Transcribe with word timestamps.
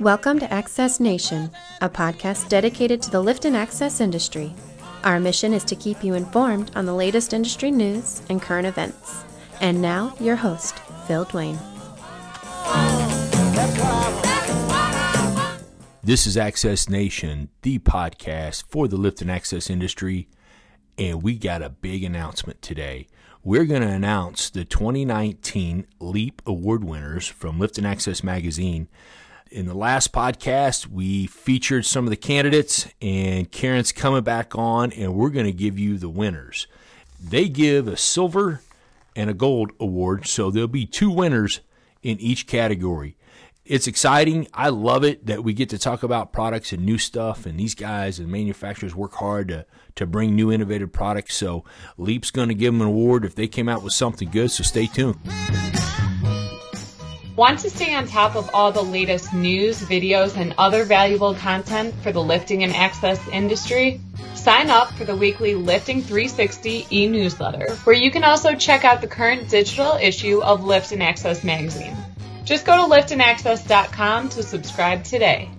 Welcome 0.00 0.38
to 0.38 0.50
Access 0.50 1.00
Nation, 1.00 1.50
a 1.82 1.90
podcast 1.90 2.48
dedicated 2.48 3.02
to 3.02 3.10
the 3.10 3.20
lift 3.20 3.44
and 3.44 3.54
access 3.54 4.00
industry. 4.00 4.54
Our 5.04 5.20
mission 5.20 5.52
is 5.52 5.64
to 5.64 5.76
keep 5.76 6.02
you 6.02 6.14
informed 6.14 6.70
on 6.74 6.86
the 6.86 6.94
latest 6.94 7.34
industry 7.34 7.70
news 7.70 8.22
and 8.30 8.40
current 8.40 8.66
events. 8.66 9.22
And 9.60 9.82
now, 9.82 10.14
your 10.18 10.36
host, 10.36 10.78
Phil 11.06 11.26
Dwayne. 11.26 11.58
This 16.02 16.26
is 16.26 16.38
Access 16.38 16.88
Nation, 16.88 17.50
the 17.60 17.80
podcast 17.80 18.64
for 18.70 18.88
the 18.88 18.96
lift 18.96 19.20
and 19.20 19.30
access 19.30 19.68
industry, 19.68 20.26
and 20.96 21.22
we 21.22 21.36
got 21.36 21.60
a 21.60 21.68
big 21.68 22.02
announcement 22.02 22.62
today. 22.62 23.08
We're 23.46 23.64
going 23.64 23.82
to 23.82 23.88
announce 23.88 24.50
the 24.50 24.64
2019 24.64 25.86
LEAP 26.00 26.42
Award 26.46 26.82
winners 26.82 27.28
from 27.28 27.60
Lift 27.60 27.78
and 27.78 27.86
Access 27.86 28.24
Magazine. 28.24 28.88
In 29.52 29.66
the 29.66 29.74
last 29.76 30.12
podcast, 30.12 30.88
we 30.88 31.28
featured 31.28 31.84
some 31.84 32.02
of 32.06 32.10
the 32.10 32.16
candidates, 32.16 32.88
and 33.00 33.48
Karen's 33.48 33.92
coming 33.92 34.24
back 34.24 34.58
on, 34.58 34.90
and 34.90 35.14
we're 35.14 35.30
going 35.30 35.46
to 35.46 35.52
give 35.52 35.78
you 35.78 35.96
the 35.96 36.08
winners. 36.08 36.66
They 37.22 37.48
give 37.48 37.86
a 37.86 37.96
silver 37.96 38.62
and 39.14 39.30
a 39.30 39.34
gold 39.34 39.70
award, 39.78 40.26
so 40.26 40.50
there'll 40.50 40.66
be 40.66 40.84
two 40.84 41.12
winners 41.12 41.60
in 42.02 42.18
each 42.18 42.48
category. 42.48 43.14
It's 43.68 43.88
exciting. 43.88 44.46
I 44.54 44.68
love 44.68 45.02
it 45.02 45.26
that 45.26 45.42
we 45.42 45.52
get 45.52 45.70
to 45.70 45.78
talk 45.78 46.04
about 46.04 46.32
products 46.32 46.72
and 46.72 46.86
new 46.86 46.98
stuff, 46.98 47.46
and 47.46 47.58
these 47.58 47.74
guys 47.74 48.20
and 48.20 48.30
manufacturers 48.30 48.94
work 48.94 49.14
hard 49.14 49.48
to, 49.48 49.66
to 49.96 50.06
bring 50.06 50.36
new 50.36 50.52
innovative 50.52 50.92
products. 50.92 51.34
So, 51.34 51.64
Leap's 51.98 52.30
going 52.30 52.48
to 52.48 52.54
give 52.54 52.72
them 52.72 52.80
an 52.80 52.86
award 52.86 53.24
if 53.24 53.34
they 53.34 53.48
came 53.48 53.68
out 53.68 53.82
with 53.82 53.92
something 53.92 54.30
good, 54.30 54.52
so 54.52 54.62
stay 54.62 54.86
tuned. 54.86 55.18
Want 57.34 57.58
to 57.58 57.70
stay 57.70 57.92
on 57.92 58.06
top 58.06 58.36
of 58.36 58.48
all 58.54 58.70
the 58.70 58.84
latest 58.84 59.34
news, 59.34 59.82
videos, 59.82 60.36
and 60.36 60.54
other 60.58 60.84
valuable 60.84 61.34
content 61.34 61.92
for 62.02 62.12
the 62.12 62.22
lifting 62.22 62.62
and 62.62 62.72
access 62.72 63.26
industry? 63.28 64.00
Sign 64.36 64.70
up 64.70 64.92
for 64.92 65.04
the 65.04 65.16
weekly 65.16 65.56
Lifting 65.56 66.02
360 66.02 66.86
e-newsletter, 66.92 67.74
where 67.82 67.96
you 67.96 68.12
can 68.12 68.22
also 68.22 68.54
check 68.54 68.84
out 68.84 69.00
the 69.00 69.08
current 69.08 69.50
digital 69.50 69.98
issue 70.00 70.40
of 70.40 70.62
Lift 70.62 70.92
and 70.92 71.02
Access 71.02 71.42
magazine. 71.42 71.96
Just 72.46 72.64
go 72.64 72.76
to 72.76 72.94
liftandaccess.com 72.94 74.28
to 74.28 74.42
subscribe 74.44 75.02
today. 75.02 75.50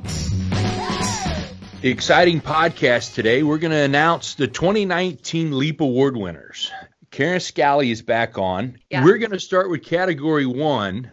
Exciting 1.83 2.39
podcast 2.39 3.13
today. 3.13 3.43
We're 3.43 3.57
going 3.57 3.71
to 3.71 3.77
announce 3.77 4.35
the 4.35 4.47
2019 4.47 5.58
Leap 5.58 5.81
Award 5.81 6.15
winners. 6.15 6.71
Karen 7.11 7.41
Scally 7.41 7.91
is 7.91 8.02
back 8.02 8.38
on. 8.38 8.77
Yeah. 8.89 9.03
We're 9.03 9.17
going 9.17 9.31
to 9.31 9.39
start 9.39 9.69
with 9.69 9.83
category 9.83 10.45
one, 10.45 11.11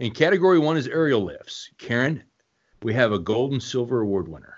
and 0.00 0.14
category 0.14 0.58
one 0.58 0.78
is 0.78 0.88
aerial 0.88 1.22
lifts. 1.22 1.68
Karen, 1.76 2.24
we 2.82 2.94
have 2.94 3.12
a 3.12 3.18
gold 3.18 3.52
and 3.52 3.62
silver 3.62 4.00
award 4.00 4.26
winner. 4.26 4.56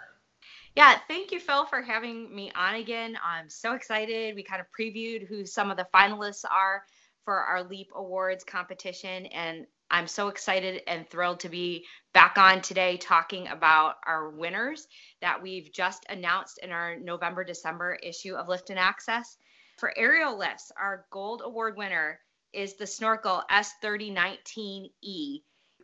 Yeah, 0.77 0.97
thank 1.09 1.33
you, 1.33 1.41
Phil, 1.41 1.67
for 1.67 1.83
having 1.83 2.33
me 2.33 2.53
on 2.55 2.77
again. 2.77 3.19
I'm 3.25 3.49
so 3.49 3.73
excited. 3.73 4.37
We 4.37 4.45
kind 4.45 4.61
of 4.61 4.69
previewed 4.79 5.27
who 5.27 5.45
some 5.45 5.73
of 5.73 5.77
the 5.77 5.89
finalists 5.93 6.45
are 6.49 6.85
for 7.25 7.35
our 7.35 7.65
Leap 7.65 7.91
Awards 7.97 8.45
competition, 8.45 9.27
and 9.27 9.67
I'm 9.91 10.09
so 10.09 10.29
excited 10.29 10.83
and 10.87 11.09
thrilled 11.09 11.41
to 11.41 11.49
be 11.49 11.85
back 12.13 12.39
on 12.39 12.61
today 12.61 12.97
talking 12.97 13.49
about 13.49 13.97
our 14.07 14.31
winners 14.31 14.87
that 15.21 15.43
we've 15.43 15.73
just 15.73 16.05
announced 16.09 16.59
in 16.63 16.73
our 16.73 16.97
November 16.97 17.45
December 17.45 17.99
issue 18.03 18.35
of 18.35 18.49
Lift 18.49 18.71
and 18.71 18.79
Access. 18.79 19.37
For 19.79 19.93
aerial 19.97 20.39
lifts, 20.39 20.73
our 20.81 21.07
gold 21.11 21.43
award 21.45 21.77
winner 21.77 22.19
is 22.53 22.77
the 22.77 22.87
Snorkel 22.87 23.43
S3019E. 23.51 25.43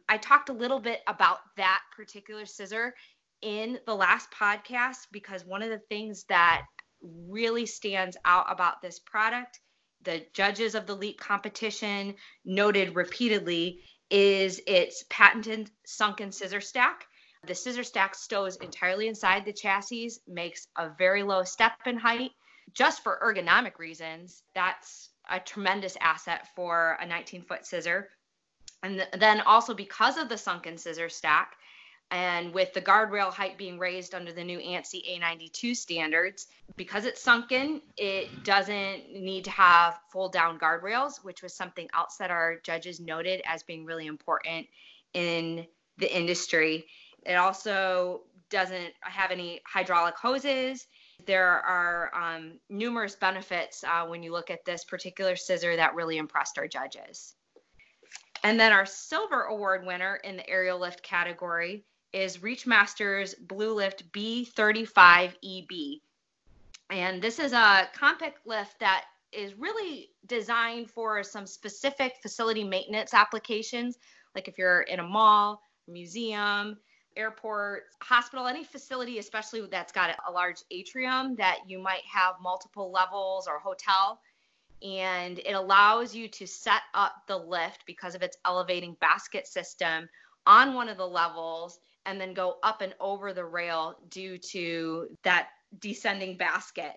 I 0.09 0.17
talked 0.19 0.49
a 0.49 0.55
little 0.55 0.81
bit 0.81 1.01
about 1.07 1.39
that 1.57 1.81
particular 1.97 2.47
scissor 2.47 2.95
in 3.43 3.79
the 3.87 3.95
last 3.95 4.31
podcast 4.31 5.07
because 5.13 5.45
one 5.45 5.63
of 5.63 5.71
the 5.71 5.83
things 5.91 6.25
that 6.29 6.63
really 7.03 7.67
stands 7.67 8.17
out 8.25 8.47
about 8.49 8.81
this 8.81 8.99
product, 8.99 9.61
the 10.03 10.25
judges 10.33 10.75
of 10.75 10.87
the 10.87 10.97
LEAP 10.97 11.19
competition 11.19 12.15
noted 12.45 12.97
repeatedly, 12.97 13.81
is 14.13 14.61
its 14.67 15.05
patented 15.09 15.71
sunken 15.87 16.31
scissor 16.31 16.61
stack. 16.61 17.07
The 17.47 17.55
scissor 17.55 17.83
stack 17.83 18.15
stows 18.15 18.57
entirely 18.57 19.09
inside 19.09 19.45
the 19.45 19.53
chassis, 19.53 20.13
makes 20.29 20.69
a 20.77 20.91
very 20.91 21.23
low 21.23 21.43
step 21.43 21.73
in 21.87 21.97
height. 21.97 22.31
Just 22.75 23.03
for 23.03 23.19
ergonomic 23.25 23.79
reasons, 23.79 24.45
that's 24.55 25.09
a 25.29 25.41
tremendous 25.41 25.97
asset 26.01 26.47
for 26.55 26.99
a 27.01 27.07
19 27.07 27.43
foot 27.43 27.67
scissor. 27.67 28.11
And 28.83 28.99
th- 28.99 29.09
then 29.19 29.41
also 29.41 29.75
because 29.75 30.19
of 30.19 30.29
the 30.29 30.39
sunken 30.39 30.79
scissor 30.79 31.09
stack, 31.09 31.57
and 32.13 32.53
with 32.53 32.75
the 32.75 32.81
guardrail 32.81 33.33
height 33.33 33.57
being 33.57 33.79
raised 33.79 34.15
under 34.15 34.33
the 34.33 34.45
new 34.45 34.59
ANSI 34.59 35.19
A92 35.19 35.75
standards, 35.75 36.47
because 36.77 37.07
it's 37.07 37.23
sunken, 37.23 37.81
it 37.97 38.45
doesn't 38.45 39.11
need 39.15 39.45
to 39.45 39.51
have 39.51 39.99
fold 40.11 40.35
down 40.35 40.59
guardrails, 40.59 41.25
which 41.25 41.43
was 41.43 41.55
something 41.55 41.89
else 41.97 42.19
that 42.19 42.31
our 42.31 42.59
judges 42.63 43.01
noted 43.01 43.41
as 43.47 43.63
being 43.63 43.87
really 43.87 44.07
important 44.07 44.67
in 45.15 45.67
the 45.97 46.15
industry. 46.15 46.85
It 47.25 47.35
also 47.35 48.25
doesn't 48.51 48.93
have 49.01 49.31
any 49.31 49.63
hydraulic 49.67 50.17
hoses. 50.17 50.87
There 51.25 51.49
are 51.49 52.15
um, 52.15 52.59
numerous 52.69 53.15
benefits 53.15 53.85
uh, 53.85 54.05
when 54.05 54.23
you 54.23 54.33
look 54.33 54.51
at 54.51 54.67
this 54.67 54.85
particular 54.85 55.35
scissor 55.35 55.77
that 55.77 55.95
really 55.95 56.19
impressed 56.19 56.59
our 56.59 56.69
judges. 56.69 57.37
And 58.45 58.61
then 58.61 58.73
our 58.73 58.85
silver 58.85 59.45
award 59.45 59.87
winner 59.87 60.17
in 60.17 60.37
the 60.37 60.51
aerial 60.51 60.79
lift 60.79 61.03
category 61.03 61.85
is 62.13 62.39
Reachmaster's 62.39 63.35
Blue 63.35 63.75
Lift 63.75 64.11
B35EB. 64.13 66.01
And 66.91 67.23
this 67.23 67.39
is 67.39 67.53
a 67.53 67.89
compact 67.95 68.47
lift 68.47 68.79
that 68.81 69.05
is 69.33 69.55
really 69.55 70.11
designed 70.27 70.91
for 70.91 71.23
some 71.23 71.47
specific 71.47 72.17
facility 72.21 72.65
maintenance 72.65 73.15
applications, 73.15 73.97
like 74.35 74.47
if 74.47 74.59
you're 74.59 74.83
in 74.83 75.01
a 75.01 75.03
mall, 75.03 75.63
museum, 75.89 76.77
airport, 77.17 77.85
hospital, 78.03 78.47
any 78.47 78.65
facility, 78.65 79.19
especially 79.19 79.67
that's 79.71 79.93
got 79.93 80.15
a 80.29 80.31
large 80.31 80.63
atrium 80.71 81.35
that 81.37 81.59
you 81.67 81.79
might 81.79 82.05
have 82.05 82.35
multiple 82.43 82.91
levels 82.91 83.49
or 83.49 83.59
hotel. 83.59 84.21
And 84.83 85.39
it 85.39 85.53
allows 85.53 86.15
you 86.15 86.29
to 86.29 86.47
set 86.47 86.83
up 86.93 87.23
the 87.27 87.37
lift 87.37 87.85
because 87.87 88.15
of 88.15 88.23
its 88.23 88.37
elevating 88.45 88.97
basket 89.01 89.47
system 89.47 90.09
on 90.47 90.75
one 90.75 90.89
of 90.89 90.97
the 90.97 91.07
levels 91.07 91.79
and 92.07 92.21
then 92.21 92.35
go 92.35 92.57
up 92.63 92.81
and 92.81 92.95
over 93.01 93.33
the 93.33 93.45
rail 93.45 93.97
due 94.11 94.39
to 94.39 95.09
that 95.23 95.49
descending 95.79 96.37
basket. 96.37 96.93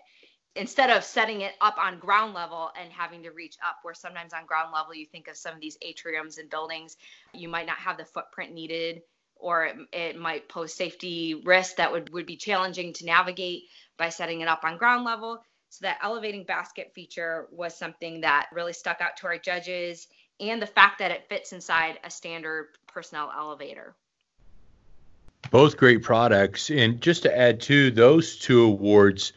Instead 0.56 0.90
of 0.90 1.04
setting 1.04 1.42
it 1.42 1.52
up 1.60 1.76
on 1.78 1.98
ground 1.98 2.32
level 2.34 2.70
and 2.80 2.90
having 2.90 3.22
to 3.22 3.30
reach 3.30 3.56
up 3.66 3.76
where 3.82 3.94
sometimes 3.94 4.32
on 4.32 4.46
ground 4.46 4.72
level 4.72 4.94
you 4.94 5.06
think 5.06 5.28
of 5.28 5.36
some 5.36 5.54
of 5.54 5.60
these 5.60 5.76
atriums 5.86 6.38
and 6.38 6.48
buildings 6.48 6.96
you 7.34 7.48
might 7.48 7.66
not 7.66 7.76
have 7.76 7.98
the 7.98 8.04
footprint 8.04 8.52
needed 8.54 9.02
or 9.36 9.66
it, 9.66 9.76
it 9.92 10.18
might 10.18 10.48
pose 10.48 10.72
safety 10.72 11.42
risks 11.44 11.74
that 11.74 11.92
would, 11.92 12.10
would 12.12 12.26
be 12.26 12.36
challenging 12.36 12.94
to 12.94 13.04
navigate 13.04 13.64
by 13.98 14.08
setting 14.08 14.40
it 14.40 14.48
up 14.48 14.64
on 14.64 14.78
ground 14.78 15.04
level. 15.04 15.42
So 15.68 15.84
that 15.84 15.98
elevating 16.02 16.44
basket 16.44 16.92
feature 16.94 17.48
was 17.50 17.76
something 17.76 18.22
that 18.22 18.48
really 18.52 18.72
stuck 18.72 19.02
out 19.02 19.18
to 19.18 19.26
our 19.26 19.36
judges 19.36 20.08
and 20.40 20.60
the 20.60 20.66
fact 20.66 20.98
that 20.98 21.10
it 21.10 21.28
fits 21.28 21.52
inside 21.52 21.98
a 22.04 22.10
standard 22.10 22.68
personnel 22.96 23.30
elevator 23.36 23.94
Both 25.50 25.76
great 25.76 26.02
products. 26.02 26.70
And 26.70 26.98
just 26.98 27.24
to 27.24 27.38
add 27.38 27.60
to 27.62 27.90
those 27.90 28.38
two 28.38 28.62
awards, 28.62 29.34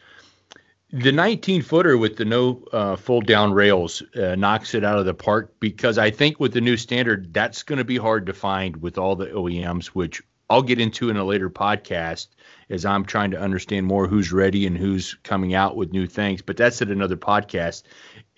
the 0.90 1.12
19 1.12 1.60
footer 1.60 1.98
with 1.98 2.16
the 2.16 2.24
no 2.24 2.64
uh, 2.72 2.96
fold 2.96 3.26
down 3.26 3.52
rails 3.52 4.02
uh, 4.16 4.34
knocks 4.34 4.72
it 4.72 4.82
out 4.82 4.98
of 4.98 5.04
the 5.04 5.12
park 5.12 5.52
because 5.60 5.98
I 5.98 6.10
think 6.10 6.40
with 6.40 6.54
the 6.54 6.62
new 6.62 6.78
standard, 6.78 7.34
that's 7.34 7.62
going 7.62 7.76
to 7.76 7.84
be 7.84 7.98
hard 7.98 8.24
to 8.26 8.32
find 8.32 8.76
with 8.76 8.96
all 8.96 9.14
the 9.14 9.26
OEMs, 9.26 9.88
which 9.88 10.22
I'll 10.48 10.62
get 10.62 10.80
into 10.80 11.10
in 11.10 11.18
a 11.18 11.24
later 11.24 11.50
podcast 11.50 12.28
as 12.70 12.86
I'm 12.86 13.04
trying 13.04 13.30
to 13.32 13.38
understand 13.38 13.84
more 13.84 14.08
who's 14.08 14.32
ready 14.32 14.66
and 14.66 14.78
who's 14.78 15.18
coming 15.22 15.52
out 15.52 15.76
with 15.76 15.92
new 15.92 16.06
things. 16.06 16.40
But 16.40 16.56
that's 16.56 16.80
at 16.80 16.88
another 16.88 17.18
podcast. 17.18 17.82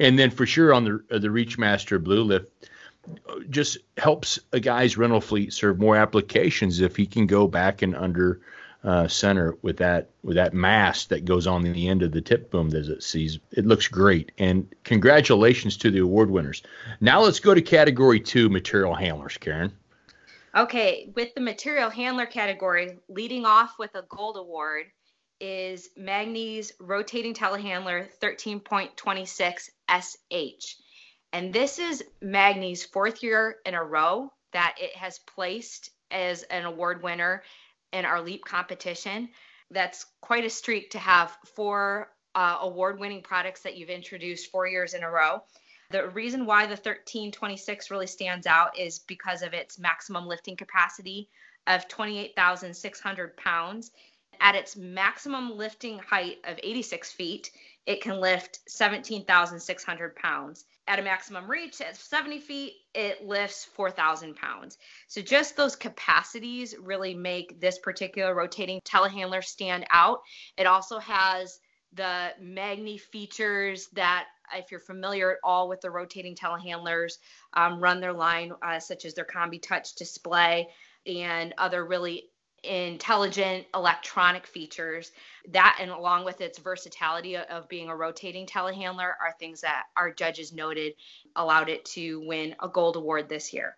And 0.01 0.19
then 0.19 0.31
for 0.31 0.47
sure 0.47 0.75
on 0.75 0.85
the 0.85 1.05
uh, 1.13 1.21
the 1.21 1.29
Reachmaster 1.29 2.03
Blue 2.03 2.25
Lift, 2.25 2.69
just 3.51 3.79
helps 3.97 4.39
a 4.53 4.61
guy's 4.61 4.97
rental 4.97 5.21
fleet 5.21 5.53
serve 5.53 5.79
more 5.79 5.97
applications 5.97 6.81
if 6.81 6.97
he 6.97 7.07
can 7.07 7.27
go 7.27 7.47
back 7.47 7.83
and 7.83 7.97
under 7.97 8.41
uh, 8.85 9.07
center 9.07 9.57
with 9.63 9.77
that 9.77 10.11
with 10.23 10.37
that 10.37 10.55
mast 10.55 11.11
that 11.11 11.25
goes 11.25 11.47
on 11.47 11.63
the 11.63 11.89
end 11.89 12.03
of 12.03 12.11
the 12.11 12.21
tip 12.21 12.51
boom 12.51 12.71
that 12.71 12.89
it 12.89 13.03
sees. 13.03 13.39
It 13.53 13.65
looks 13.65 13.87
great. 13.89 14.33
And 14.39 14.73
congratulations 14.85 15.77
to 15.79 15.91
the 15.91 16.01
award 16.01 16.31
winners. 16.31 16.63
Now 17.01 17.21
let's 17.21 17.41
go 17.41 17.55
to 17.55 17.63
category 17.63 18.21
two, 18.21 18.49
material 18.49 18.95
handlers, 18.95 19.37
Karen. 19.37 19.73
Okay, 20.55 21.11
with 21.15 21.35
the 21.35 21.41
material 21.41 21.89
handler 21.89 22.27
category, 22.27 22.99
leading 23.09 23.47
off 23.47 23.79
with 23.79 23.95
a 23.95 24.03
gold 24.03 24.37
award 24.37 24.87
is 25.41 25.89
Magni's 25.97 26.73
rotating 26.79 27.35
telehandler 27.35 28.09
13.26 28.21 29.71
SH. 29.89 30.77
And 31.33 31.51
this 31.51 31.79
is 31.79 32.05
Magni's 32.21 32.85
fourth 32.85 33.23
year 33.23 33.57
in 33.65 33.75
a 33.75 33.83
row 33.83 34.31
that 34.53 34.77
it 34.79 34.95
has 34.97 35.19
placed 35.19 35.91
as 36.11 36.43
an 36.45 36.67
award 36.67 37.03
winner 37.03 37.43
in 37.91 38.05
our 38.05 38.21
LEAP 38.21 38.45
competition. 38.45 39.31
That's 39.71 40.05
quite 40.21 40.45
a 40.45 40.51
streak 40.51 40.91
to 40.91 40.99
have 40.99 41.37
four 41.57 42.13
uh, 42.35 42.59
award 42.61 42.99
winning 42.99 43.23
products 43.23 43.63
that 43.63 43.79
you've 43.79 43.89
introduced 43.89 44.51
four 44.51 44.67
years 44.67 44.93
in 44.93 45.03
a 45.03 45.11
row. 45.11 45.43
The 45.91 46.09
reason 46.09 46.45
why 46.45 46.65
the 46.65 46.73
1326 46.73 47.91
really 47.91 48.07
stands 48.07 48.47
out 48.47 48.79
is 48.79 48.99
because 48.99 49.43
of 49.43 49.55
its 49.55 49.79
maximum 49.79 50.27
lifting 50.27 50.57
capacity 50.57 51.31
of 51.67 51.89
28,600 51.89 53.37
pounds. 53.37 53.91
At 54.41 54.55
its 54.55 54.77
maximum 54.77 55.57
lifting 55.57 55.99
height 55.99 56.39
of 56.45 56.59
86 56.63 57.13
feet, 57.13 57.51
it 57.87 58.03
can 58.03 58.21
lift 58.21 58.61
17,600 58.69 60.17
pounds. 60.17 60.65
At 60.89 60.99
a 60.99 61.03
maximum 61.03 61.49
reach 61.49 61.81
at 61.81 61.97
70 61.97 62.41
feet, 62.41 62.75
it 62.93 63.25
lifts 63.25 63.65
4,000 63.65 64.35
pounds. 64.35 64.79
So 65.07 65.23
just 65.23 65.57
those 65.57 65.77
capacities 65.77 66.75
really 66.79 67.15
make 67.15 67.61
this 67.61 67.79
particular 67.79 68.35
rotating 68.35 68.81
telehandler 68.85 69.45
stand 69.45 69.87
out. 69.91 70.23
It 70.59 70.67
also 70.67 70.99
has 70.99 71.61
the 71.93 72.33
Magni 72.41 72.99
features 72.99 73.89
that, 73.93 74.27
if 74.55 74.71
you're 74.71 74.81
familiar 74.81 75.33
at 75.33 75.39
all 75.45 75.69
with 75.69 75.81
the 75.83 75.91
rotating 75.91 76.35
telehandlers, 76.35 77.13
um, 77.53 77.79
run 77.79 78.01
their 78.01 78.13
line, 78.13 78.53
uh, 78.63 78.81
such 78.81 79.05
as 79.05 79.15
their 79.15 79.25
Combi 79.25 79.63
Touch 79.63 79.95
display 79.95 80.69
and 81.07 81.55
other 81.59 81.85
really 81.85 82.25
intelligent 82.63 83.67
electronic 83.75 84.47
features. 84.47 85.13
That 85.49 85.79
and 85.81 85.91
along 85.91 86.25
with 86.25 86.41
its 86.41 86.59
versatility 86.59 87.37
of 87.37 87.69
being 87.69 87.89
a 87.89 87.97
rotating 87.97 88.47
telehandler 88.47 89.13
are 89.21 89.35
things 89.39 89.63
that 89.63 89.85
our 89.97 90.13
judges 90.13 90.53
noted 90.53 90.95
allowed 91.35 91.69
it 91.69 91.85
to 91.87 92.21
win 92.27 92.55
a 92.61 92.69
gold 92.69 92.97
award 92.97 93.29
this 93.29 93.53
year. 93.53 93.77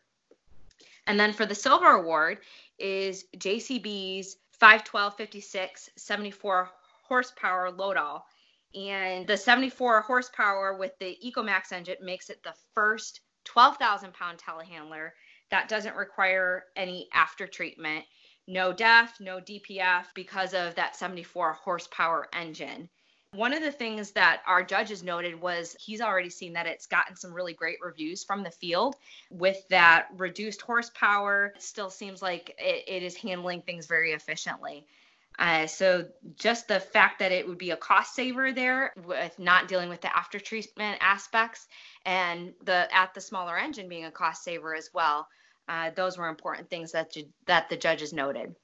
And 1.06 1.18
then 1.18 1.32
for 1.32 1.46
the 1.46 1.54
silver 1.54 1.88
award 1.88 2.38
is 2.78 3.24
jcb's 3.36 4.36
51256 4.58 5.90
74 5.96 6.70
horsepower 7.02 7.70
loadall 7.70 8.22
and 8.74 9.26
the 9.26 9.36
74 9.36 10.00
horsepower 10.00 10.76
with 10.76 10.98
the 10.98 11.16
ecomax 11.24 11.72
engine 11.72 11.96
makes 12.02 12.30
it 12.30 12.42
the 12.42 12.54
first 12.74 13.20
12,000 13.44 14.12
pound 14.12 14.38
telehandler 14.38 15.10
that 15.50 15.68
doesn't 15.68 15.96
require 15.96 16.64
any 16.74 17.08
after 17.12 17.46
treatment 17.46 18.04
no 18.46 18.72
DEF, 18.72 19.20
no 19.20 19.40
DPF 19.40 20.06
because 20.14 20.54
of 20.54 20.74
that 20.74 20.96
74 20.96 21.54
horsepower 21.54 22.28
engine. 22.32 22.88
One 23.32 23.52
of 23.52 23.62
the 23.62 23.72
things 23.72 24.12
that 24.12 24.42
our 24.46 24.62
judges 24.62 25.02
noted 25.02 25.40
was 25.40 25.74
he's 25.80 26.00
already 26.00 26.30
seen 26.30 26.52
that 26.52 26.66
it's 26.66 26.86
gotten 26.86 27.16
some 27.16 27.32
really 27.32 27.52
great 27.52 27.78
reviews 27.82 28.22
from 28.22 28.44
the 28.44 28.50
field 28.50 28.94
with 29.28 29.66
that 29.70 30.06
reduced 30.16 30.62
horsepower. 30.62 31.52
It 31.56 31.62
still 31.62 31.90
seems 31.90 32.22
like 32.22 32.54
it, 32.58 32.84
it 32.86 33.02
is 33.02 33.16
handling 33.16 33.62
things 33.62 33.86
very 33.86 34.12
efficiently. 34.12 34.86
Uh, 35.36 35.66
so 35.66 36.06
just 36.36 36.68
the 36.68 36.78
fact 36.78 37.18
that 37.18 37.32
it 37.32 37.48
would 37.48 37.58
be 37.58 37.72
a 37.72 37.76
cost 37.76 38.14
saver 38.14 38.52
there 38.52 38.92
with 39.04 39.36
not 39.36 39.66
dealing 39.66 39.88
with 39.88 40.00
the 40.00 40.16
after 40.16 40.38
treatment 40.38 40.98
aspects 41.00 41.66
and 42.06 42.54
the 42.62 42.86
at 42.94 43.14
the 43.14 43.20
smaller 43.20 43.58
engine 43.58 43.88
being 43.88 44.04
a 44.04 44.12
cost 44.12 44.44
saver 44.44 44.76
as 44.76 44.90
well 44.94 45.26
uh, 45.68 45.90
those 45.94 46.18
were 46.18 46.28
important 46.28 46.68
things 46.70 46.92
that 46.92 47.16
that 47.46 47.68
the 47.68 47.76
judges 47.76 48.12
noted. 48.12 48.54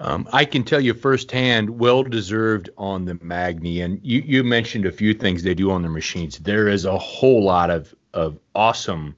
Um, 0.00 0.26
I 0.32 0.46
can 0.46 0.64
tell 0.64 0.80
you 0.80 0.94
firsthand, 0.94 1.68
well 1.78 2.02
deserved 2.02 2.70
on 2.78 3.04
the 3.04 3.18
Magni, 3.20 3.82
And 3.82 4.00
you, 4.02 4.22
you 4.24 4.42
mentioned 4.42 4.86
a 4.86 4.92
few 4.92 5.12
things 5.12 5.42
they 5.42 5.52
do 5.52 5.70
on 5.70 5.82
their 5.82 5.90
machines. 5.90 6.38
There 6.38 6.68
is 6.68 6.86
a 6.86 6.96
whole 6.96 7.44
lot 7.44 7.68
of, 7.68 7.94
of 8.14 8.38
awesome 8.54 9.14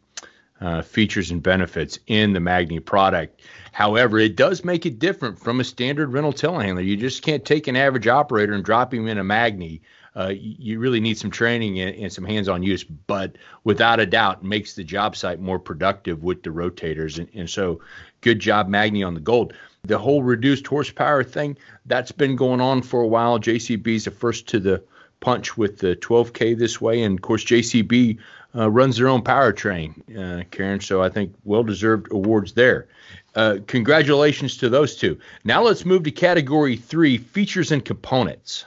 uh, 0.61 0.83
features 0.83 1.31
and 1.31 1.41
benefits 1.41 2.01
in 2.09 2.33
the 2.33 2.41
Magni 2.41 2.81
product. 2.81 3.43
However, 3.73 4.19
it 4.19 4.37
does 4.37 4.65
make 4.65 4.87
it 4.87 4.99
different 4.99 5.39
from 5.39 5.59
a 5.59 5.65
standard 5.65 6.13
rental 6.13 6.33
telehandler. 6.33 6.85
You 6.85 6.97
just 6.97 7.23
can't 7.23 7.45
take 7.45 7.67
an 7.67 7.77
average 7.77 8.07
operator 8.07 8.53
and 8.53 8.65
drop 8.65 8.95
him 8.95 9.09
in 9.09 9.19
a 9.19 9.25
Magni 9.25 9.83
uh, 10.15 10.33
you 10.35 10.79
really 10.79 11.01
need 11.01 11.17
some 11.17 11.31
training 11.31 11.81
and, 11.81 11.97
and, 11.97 12.13
some 12.13 12.25
hands-on 12.25 12.63
use, 12.63 12.85
but 12.85 13.37
without 13.65 13.99
a 13.99 14.07
doubt 14.07 14.45
makes 14.45 14.75
the 14.75 14.85
job 14.85 15.17
site 15.17 15.41
more 15.41 15.59
productive 15.59 16.23
with 16.23 16.43
the 16.43 16.51
rotators. 16.51 17.19
And, 17.19 17.29
and 17.35 17.49
so, 17.49 17.81
good 18.21 18.39
job, 18.39 18.69
Magni, 18.69 19.03
on 19.03 19.15
the 19.15 19.21
gold. 19.21 19.55
The 19.85 19.99
whole 19.99 20.23
reduced 20.23 20.67
horsepower 20.67 21.25
thing 21.25 21.57
that's 21.87 22.13
been 22.13 22.37
going 22.37 22.61
on 22.61 22.83
for 22.83 23.01
a 23.01 23.07
while. 23.07 23.39
JCB's 23.41 24.05
the 24.05 24.11
first 24.11 24.47
to 24.49 24.61
the 24.61 24.83
punch 25.21 25.57
with 25.57 25.79
the 25.79 25.97
12K 25.97 26.59
this 26.59 26.81
way, 26.81 27.03
and 27.03 27.19
of 27.19 27.23
course, 27.23 27.45
JCB 27.45 28.19
uh, 28.54 28.70
runs 28.70 28.96
their 28.96 29.08
own 29.08 29.22
powertrain, 29.22 29.94
uh, 30.16 30.44
Karen. 30.50 30.81
So 30.81 31.02
I 31.02 31.08
think 31.08 31.34
well-deserved 31.44 32.12
awards 32.12 32.52
there. 32.52 32.88
Uh, 33.34 33.58
congratulations 33.66 34.56
to 34.58 34.69
those 34.69 34.96
two. 34.96 35.19
Now 35.44 35.62
let's 35.62 35.84
move 35.84 36.02
to 36.04 36.10
category 36.10 36.76
three: 36.76 37.19
features 37.19 37.72
and 37.72 37.84
components. 37.84 38.66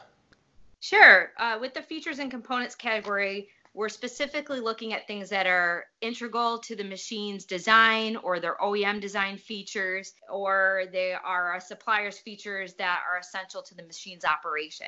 Sure. 0.79 1.31
Uh, 1.37 1.57
with 1.59 1.73
the 1.73 1.81
features 1.81 2.19
and 2.19 2.29
components 2.29 2.75
category, 2.75 3.49
we're 3.75 3.89
specifically 3.89 4.61
looking 4.61 4.93
at 4.93 5.05
things 5.05 5.29
that 5.29 5.45
are 5.45 5.85
integral 5.99 6.59
to 6.59 6.75
the 6.75 6.83
machine's 6.83 7.43
design 7.43 8.15
or 8.15 8.39
their 8.39 8.55
OEM 8.61 9.01
design 9.01 9.37
features, 9.37 10.13
or 10.31 10.85
they 10.93 11.13
are 11.13 11.55
a 11.55 11.61
supplier's 11.61 12.17
features 12.17 12.73
that 12.75 13.01
are 13.11 13.19
essential 13.19 13.61
to 13.63 13.75
the 13.75 13.83
machine's 13.83 14.23
operation. 14.23 14.87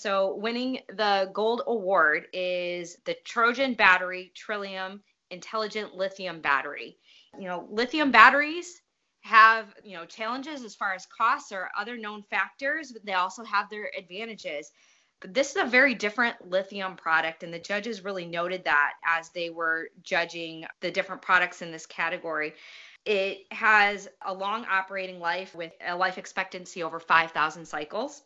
So, 0.00 0.36
winning 0.36 0.78
the 0.88 1.28
gold 1.32 1.62
award 1.66 2.28
is 2.32 2.98
the 3.04 3.16
Trojan 3.24 3.74
Battery 3.74 4.30
Trillium 4.32 5.02
Intelligent 5.30 5.96
Lithium 5.96 6.40
Battery. 6.40 6.96
You 7.36 7.48
know, 7.48 7.66
lithium 7.68 8.12
batteries 8.12 8.80
have 9.22 9.74
you 9.82 9.96
know 9.96 10.06
challenges 10.06 10.62
as 10.62 10.76
far 10.76 10.94
as 10.94 11.04
costs 11.06 11.50
or 11.50 11.68
other 11.76 11.96
known 11.96 12.22
factors 12.22 12.92
but 12.92 13.04
they 13.04 13.14
also 13.14 13.42
have 13.42 13.68
their 13.68 13.90
advantages 13.98 14.70
but 15.20 15.34
this 15.34 15.50
is 15.50 15.56
a 15.56 15.66
very 15.66 15.96
different 15.96 16.48
lithium 16.48 16.94
product, 16.94 17.42
and 17.42 17.52
the 17.52 17.58
judges 17.58 18.04
really 18.04 18.24
noted 18.24 18.62
that 18.64 18.92
as 19.04 19.30
they 19.30 19.50
were 19.50 19.88
judging 20.04 20.64
the 20.80 20.92
different 20.92 21.22
products 21.22 21.60
in 21.60 21.72
this 21.72 21.86
category. 21.86 22.54
It 23.04 23.52
has 23.52 24.08
a 24.24 24.32
long 24.32 24.64
operating 24.66 25.18
life 25.18 25.56
with 25.56 25.72
a 25.84 25.96
life 25.96 26.18
expectancy 26.18 26.84
over 26.84 27.00
5,000 27.00 27.66
cycles. 27.66 28.22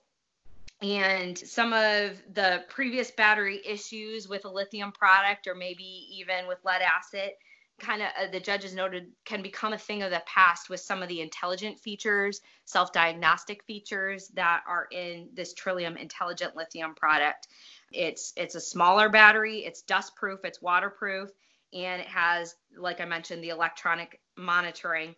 And 0.82 1.38
some 1.38 1.72
of 1.72 2.20
the 2.34 2.64
previous 2.68 3.10
battery 3.12 3.60
issues 3.64 4.28
with 4.28 4.44
a 4.44 4.50
lithium 4.50 4.90
product, 4.90 5.46
or 5.46 5.54
maybe 5.54 6.08
even 6.10 6.48
with 6.48 6.58
lead 6.64 6.82
acid, 6.82 7.30
kind 7.78 8.02
of 8.02 8.08
uh, 8.20 8.30
the 8.30 8.40
judges 8.40 8.74
noted 8.74 9.10
can 9.24 9.42
become 9.42 9.72
a 9.72 9.78
thing 9.78 10.02
of 10.02 10.10
the 10.10 10.22
past 10.26 10.68
with 10.68 10.80
some 10.80 11.02
of 11.02 11.08
the 11.08 11.20
intelligent 11.20 11.78
features, 11.78 12.40
self-diagnostic 12.64 13.62
features 13.64 14.28
that 14.34 14.62
are 14.66 14.88
in 14.90 15.28
this 15.34 15.54
Trillium 15.54 15.96
intelligent 15.96 16.56
lithium 16.56 16.94
product. 16.94 17.48
It's 17.92 18.32
it's 18.36 18.54
a 18.54 18.60
smaller 18.60 19.08
battery, 19.08 19.58
it's 19.64 19.82
dust 19.82 20.16
proof, 20.16 20.40
it's 20.44 20.62
waterproof, 20.62 21.30
and 21.72 22.00
it 22.00 22.08
has, 22.08 22.54
like 22.76 23.00
I 23.00 23.04
mentioned, 23.04 23.42
the 23.42 23.50
electronic 23.50 24.20
monitoring. 24.36 25.14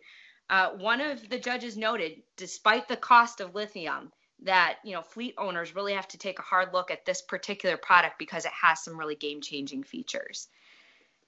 Uh, 0.49 0.71
one 0.71 1.01
of 1.01 1.27
the 1.29 1.39
judges 1.39 1.75
noted, 1.75 2.21
despite 2.37 2.87
the 2.87 2.97
cost 2.97 3.41
of 3.41 3.55
lithium, 3.55 4.11
that 4.45 4.77
you 4.83 4.93
know 4.93 5.01
fleet 5.01 5.35
owners 5.37 5.75
really 5.75 5.93
have 5.93 6.07
to 6.07 6.17
take 6.17 6.39
a 6.39 6.43
hard 6.43 6.73
look 6.73 6.91
at 6.91 7.05
this 7.05 7.21
particular 7.21 7.77
product 7.77 8.17
because 8.17 8.45
it 8.45 8.51
has 8.59 8.83
some 8.83 8.97
really 8.97 9.15
game-changing 9.15 9.83
features. 9.83 10.47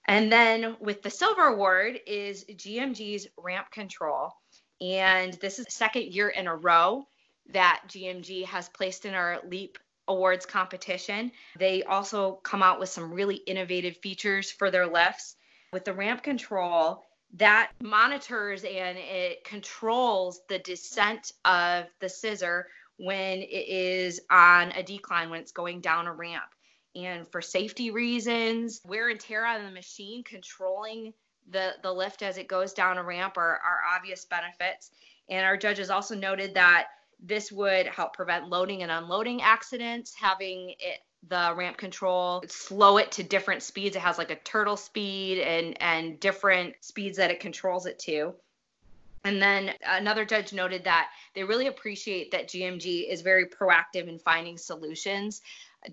And 0.06 0.32
then 0.32 0.78
with 0.80 1.02
the 1.02 1.10
silver 1.10 1.44
award 1.44 2.00
is 2.08 2.46
GMG's 2.46 3.28
ramp 3.38 3.70
control. 3.72 4.32
And 4.80 5.34
this 5.34 5.60
is 5.60 5.66
the 5.66 5.72
second 5.72 6.14
year 6.14 6.30
in 6.30 6.48
a 6.48 6.56
row 6.56 7.06
that 7.52 7.84
GMG 7.90 8.46
has 8.46 8.70
placed 8.70 9.06
in 9.06 9.14
our 9.14 9.40
LEAP 9.46 9.78
awards 10.08 10.46
competition. 10.46 11.32
They 11.58 11.84
also 11.84 12.34
come 12.44 12.64
out 12.64 12.80
with 12.80 12.90
some 12.90 13.12
really 13.12 13.36
innovative 13.36 13.98
features 13.98 14.50
for 14.50 14.72
their 14.72 14.88
lifts. 14.88 15.36
With 15.74 15.84
the 15.84 15.94
ramp 15.94 16.24
control, 16.24 17.04
that 17.34 17.72
monitors 17.82 18.64
and 18.64 18.98
it 18.98 19.44
controls 19.44 20.40
the 20.48 20.60
descent 20.60 21.34
of 21.44 21.86
the 22.00 22.08
scissor 22.08 22.68
when 22.98 23.40
it 23.42 23.68
is 23.68 24.22
on 24.30 24.72
a 24.72 24.84
decline, 24.84 25.30
when 25.30 25.40
it's 25.40 25.52
going 25.52 25.82
down 25.82 26.08
a 26.08 26.14
ramp. 26.14 26.50
And 26.96 27.28
for 27.28 27.42
safety 27.42 27.92
reasons, 27.92 28.82
wear 28.84 29.10
and 29.10 29.20
tear 29.20 29.46
on 29.46 29.64
the 29.64 29.72
machine, 29.72 30.24
controlling 30.24 31.14
the, 31.50 31.74
the 31.84 31.94
lift 31.94 32.24
as 32.24 32.38
it 32.38 32.48
goes 32.48 32.74
down 32.74 32.98
a 32.98 33.04
ramp 33.04 33.38
are, 33.38 33.60
are 33.64 33.96
obvious 33.96 34.26
benefits. 34.26 34.92
And 35.30 35.46
our 35.46 35.58
judges 35.58 35.90
also 35.90 36.16
noted 36.16 36.56
that 36.56 36.88
this 37.20 37.52
would 37.52 37.88
help 37.88 38.14
prevent 38.14 38.50
loading 38.50 38.84
and 38.84 38.92
unloading 38.92 39.42
accidents, 39.42 40.14
having 40.20 40.76
it 40.80 41.00
the 41.28 41.54
ramp 41.56 41.78
control 41.78 42.44
slow 42.48 42.98
it 42.98 43.12
to 43.14 43.24
different 43.24 43.64
speeds. 43.64 43.96
It 43.96 44.02
has 44.02 44.18
like 44.18 44.32
a 44.32 44.36
turtle 44.36 44.78
speed 44.78 45.40
and 45.40 45.82
and 45.82 46.20
different 46.20 46.76
speeds 46.82 47.18
that 47.18 47.32
it 47.32 47.40
controls 47.40 47.86
it 47.86 48.00
to 48.00 48.34
and 49.28 49.42
then 49.42 49.74
another 49.86 50.24
judge 50.24 50.54
noted 50.54 50.86
that 50.86 51.10
they 51.36 51.44
really 51.44 51.68
appreciate 51.68 52.32
that 52.32 52.48
GMG 52.48 53.12
is 53.12 53.22
very 53.22 53.46
proactive 53.46 54.08
in 54.08 54.18
finding 54.20 54.58
solutions 54.58 55.42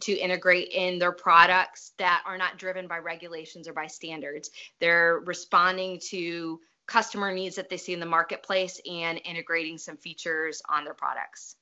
to 0.01 0.13
integrate 0.13 0.69
in 0.69 1.01
their 1.01 1.11
products 1.11 1.93
that 1.99 2.23
are 2.27 2.39
not 2.39 2.59
driven 2.59 2.87
by 2.87 2.99
regulations 2.99 3.67
or 3.67 3.73
by 3.73 3.89
standards. 3.89 4.51
They're 4.79 5.21
responding 5.25 6.01
to 6.11 6.61
customer 6.87 7.33
needs 7.33 7.57
that 7.57 7.69
they 7.69 7.77
see 7.77 7.93
in 7.93 7.99
the 7.99 8.07
marketplace 8.07 8.81
and 8.89 9.21
integrating 9.25 9.79
some 9.79 9.97
features 9.97 10.63
on 10.69 10.85
their 10.85 10.95
products. 10.95 11.57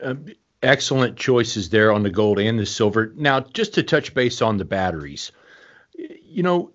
Um, 0.00 0.26
excellent 0.62 1.16
choices 1.16 1.70
there 1.70 1.90
on 1.90 2.04
the 2.04 2.10
gold 2.10 2.38
and 2.38 2.56
the 2.56 2.66
silver. 2.66 3.12
Now, 3.16 3.40
just 3.40 3.74
to 3.74 3.82
touch 3.82 4.14
base 4.14 4.42
on 4.42 4.58
the 4.58 4.64
batteries, 4.64 5.32
you 6.22 6.44
know, 6.44 6.70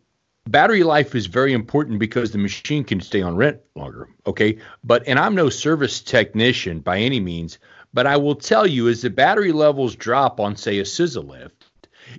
battery 0.48 0.84
life 0.84 1.16
is 1.16 1.26
very 1.26 1.54
important 1.54 2.00
because 2.00 2.32
the 2.32 2.38
machine 2.38 2.84
can 2.84 3.02
stay 3.02 3.22
on 3.22 3.36
rent 3.36 3.60
longer. 3.76 4.10
Okay. 4.28 4.58
But, 4.84 5.04
and 5.08 5.20
I'm 5.20 5.36
no 5.36 5.50
service 5.50 6.02
technician 6.02 6.80
by 6.80 7.00
any 7.00 7.20
means, 7.20 7.60
but 7.94 8.08
I 8.08 8.18
will 8.18 8.36
tell 8.36 8.68
you 8.68 8.88
as 8.90 9.02
the 9.02 9.10
battery 9.10 9.52
levels 9.52 9.96
drop 9.96 10.40
on, 10.40 10.56
say, 10.56 10.80
a 10.80 10.86
scissor 10.86 11.22
lift, 11.22 11.70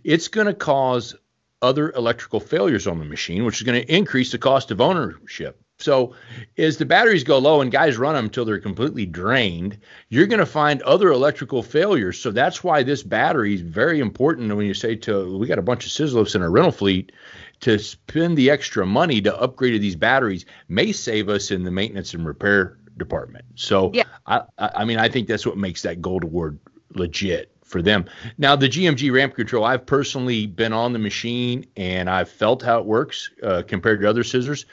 it's 0.05 0.29
going 0.29 0.47
to 0.47 0.55
cause 0.55 1.15
other 1.63 1.93
electrical 1.93 2.41
failures 2.41 2.87
on 2.87 2.99
the 2.99 3.05
machine, 3.05 3.45
which 3.45 3.57
is 3.57 3.63
going 3.63 3.81
to 3.81 3.95
increase 3.95 4.33
the 4.33 4.39
cost 4.39 4.71
of 4.71 4.81
ownership. 4.81 5.61
So, 5.79 6.15
as 6.57 6.79
the 6.79 6.87
batteries 6.87 7.23
go 7.23 7.37
low 7.39 7.61
and 7.61 7.71
guys 7.71 7.99
run 7.99 8.15
them 8.15 8.27
until 8.27 8.47
they're 8.47 8.59
completely 8.59 9.05
drained, 9.05 9.79
you're 10.09 10.27
going 10.27 10.41
to 10.41 10.47
find 10.47 10.81
other 10.83 11.11
electrical 11.11 11.63
failures. 11.63 12.19
So 12.19 12.31
that's 12.31 12.65
why 12.65 12.83
this 12.83 13.03
battery 13.03 13.55
is 13.55 13.61
very 13.61 14.01
important. 14.01 14.55
When 14.57 14.65
you 14.65 14.73
say 14.73 14.97
to, 14.97 15.37
we 15.37 15.47
got 15.47 15.59
a 15.59 15.63
bunch 15.63 15.85
of 15.85 15.93
scissor 15.93 16.17
lifts 16.17 16.35
in 16.35 16.41
our 16.41 16.51
rental 16.51 16.73
fleet, 16.73 17.13
to 17.61 17.79
spend 17.79 18.37
the 18.37 18.51
extra 18.51 18.87
money 18.87 19.21
to 19.23 19.37
upgrade 19.41 19.81
these 19.81 19.97
batteries 19.97 20.45
may 20.69 20.93
save 20.93 21.29
us 21.29 21.51
in 21.51 21.65
the 21.65 21.71
maintenance 21.71 22.15
and 22.15 22.27
repair 22.27 22.79
department. 22.97 23.45
So, 23.55 23.91
yeah. 23.95 24.05
I, 24.27 24.43
I 24.59 24.85
mean, 24.85 24.99
I 24.99 25.09
think 25.09 25.29
that's 25.29 25.47
what 25.47 25.57
makes 25.57 25.83
that 25.83 26.01
gold 26.01 26.25
award 26.25 26.59
legit 26.95 27.51
for 27.63 27.83
them. 27.83 28.07
Now, 28.39 28.57
the 28.57 28.69
GMG 28.69 29.13
ramp 29.13 29.35
control, 29.35 29.65
I've 29.65 29.85
personally 29.85 30.47
been 30.47 30.73
on 30.73 30.93
the 30.93 30.99
machine 30.99 31.67
and 31.77 32.09
I've 32.09 32.29
felt 32.29 32.63
how 32.63 32.79
it 32.79 32.87
works 32.87 33.31
uh, 33.43 33.63
compared 33.67 34.01
to 34.01 34.09
other 34.09 34.25
scissors. 34.25 34.67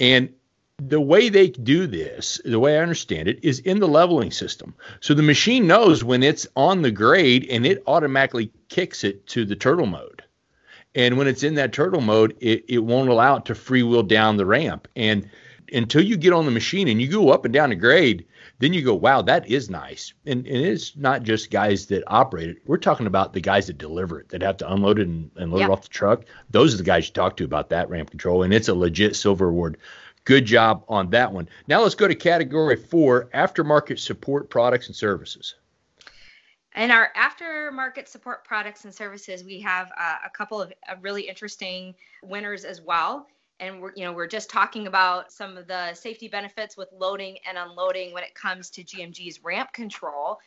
And 0.00 0.32
the 0.78 1.00
way 1.00 1.28
they 1.28 1.48
do 1.48 1.86
this, 1.86 2.40
the 2.44 2.58
way 2.58 2.78
I 2.78 2.82
understand 2.82 3.28
it, 3.28 3.38
is 3.42 3.60
in 3.60 3.78
the 3.78 3.88
leveling 3.88 4.30
system. 4.30 4.74
So 5.00 5.14
the 5.14 5.22
machine 5.22 5.66
knows 5.66 6.02
when 6.02 6.22
it's 6.22 6.46
on 6.56 6.82
the 6.82 6.90
grade 6.90 7.46
and 7.50 7.64
it 7.64 7.82
automatically 7.86 8.50
kicks 8.68 9.04
it 9.04 9.26
to 9.28 9.44
the 9.44 9.54
turtle 9.54 9.86
mode. 9.86 10.13
And 10.94 11.18
when 11.18 11.26
it's 11.26 11.42
in 11.42 11.54
that 11.54 11.72
turtle 11.72 12.00
mode, 12.00 12.36
it, 12.40 12.64
it 12.68 12.78
won't 12.78 13.08
allow 13.08 13.36
it 13.36 13.44
to 13.46 13.54
freewheel 13.54 14.06
down 14.06 14.36
the 14.36 14.46
ramp. 14.46 14.86
And 14.94 15.28
until 15.72 16.02
you 16.02 16.16
get 16.16 16.32
on 16.32 16.44
the 16.44 16.50
machine 16.50 16.88
and 16.88 17.00
you 17.00 17.08
go 17.08 17.30
up 17.30 17.44
and 17.44 17.52
down 17.52 17.70
the 17.70 17.76
grade, 17.76 18.26
then 18.60 18.72
you 18.72 18.82
go, 18.82 18.94
wow, 18.94 19.20
that 19.22 19.48
is 19.50 19.68
nice. 19.68 20.12
And, 20.24 20.46
and 20.46 20.56
it's 20.56 20.96
not 20.96 21.24
just 21.24 21.50
guys 21.50 21.86
that 21.86 22.04
operate 22.06 22.50
it. 22.50 22.58
We're 22.66 22.76
talking 22.76 23.06
about 23.06 23.32
the 23.32 23.40
guys 23.40 23.66
that 23.66 23.78
deliver 23.78 24.20
it, 24.20 24.28
that 24.28 24.42
have 24.42 24.58
to 24.58 24.72
unload 24.72 25.00
it 25.00 25.08
and, 25.08 25.30
and 25.36 25.50
load 25.50 25.62
it 25.62 25.70
off 25.70 25.82
the 25.82 25.88
truck. 25.88 26.24
Those 26.50 26.74
are 26.74 26.76
the 26.76 26.84
guys 26.84 27.08
you 27.08 27.12
talk 27.12 27.36
to 27.38 27.44
about 27.44 27.70
that 27.70 27.90
ramp 27.90 28.10
control. 28.10 28.42
And 28.42 28.54
it's 28.54 28.68
a 28.68 28.74
legit 28.74 29.16
silver 29.16 29.48
award. 29.48 29.78
Good 30.24 30.44
job 30.44 30.84
on 30.88 31.10
that 31.10 31.32
one. 31.32 31.48
Now 31.66 31.82
let's 31.82 31.96
go 31.96 32.08
to 32.08 32.14
category 32.14 32.76
four 32.76 33.28
aftermarket 33.34 33.98
support 33.98 34.48
products 34.48 34.86
and 34.86 34.96
services. 34.96 35.56
In 36.74 36.90
our 36.90 37.12
aftermarket 37.16 38.08
support 38.08 38.44
products 38.44 38.84
and 38.84 38.94
services, 38.94 39.44
we 39.44 39.60
have 39.60 39.92
uh, 39.96 40.16
a 40.24 40.30
couple 40.30 40.60
of 40.60 40.72
uh, 40.88 40.96
really 41.00 41.22
interesting 41.22 41.94
winners 42.22 42.64
as 42.64 42.80
well 42.80 43.28
and 43.60 43.80
we're 43.80 43.92
you 43.94 44.04
know 44.04 44.12
we're 44.12 44.26
just 44.26 44.50
talking 44.50 44.86
about 44.86 45.32
some 45.32 45.56
of 45.56 45.66
the 45.66 45.94
safety 45.94 46.28
benefits 46.28 46.76
with 46.76 46.88
loading 46.92 47.36
and 47.48 47.56
unloading 47.58 48.12
when 48.12 48.24
it 48.24 48.34
comes 48.34 48.70
to 48.70 48.84
GMG's 48.84 49.42
ramp 49.42 49.72
control. 49.72 50.38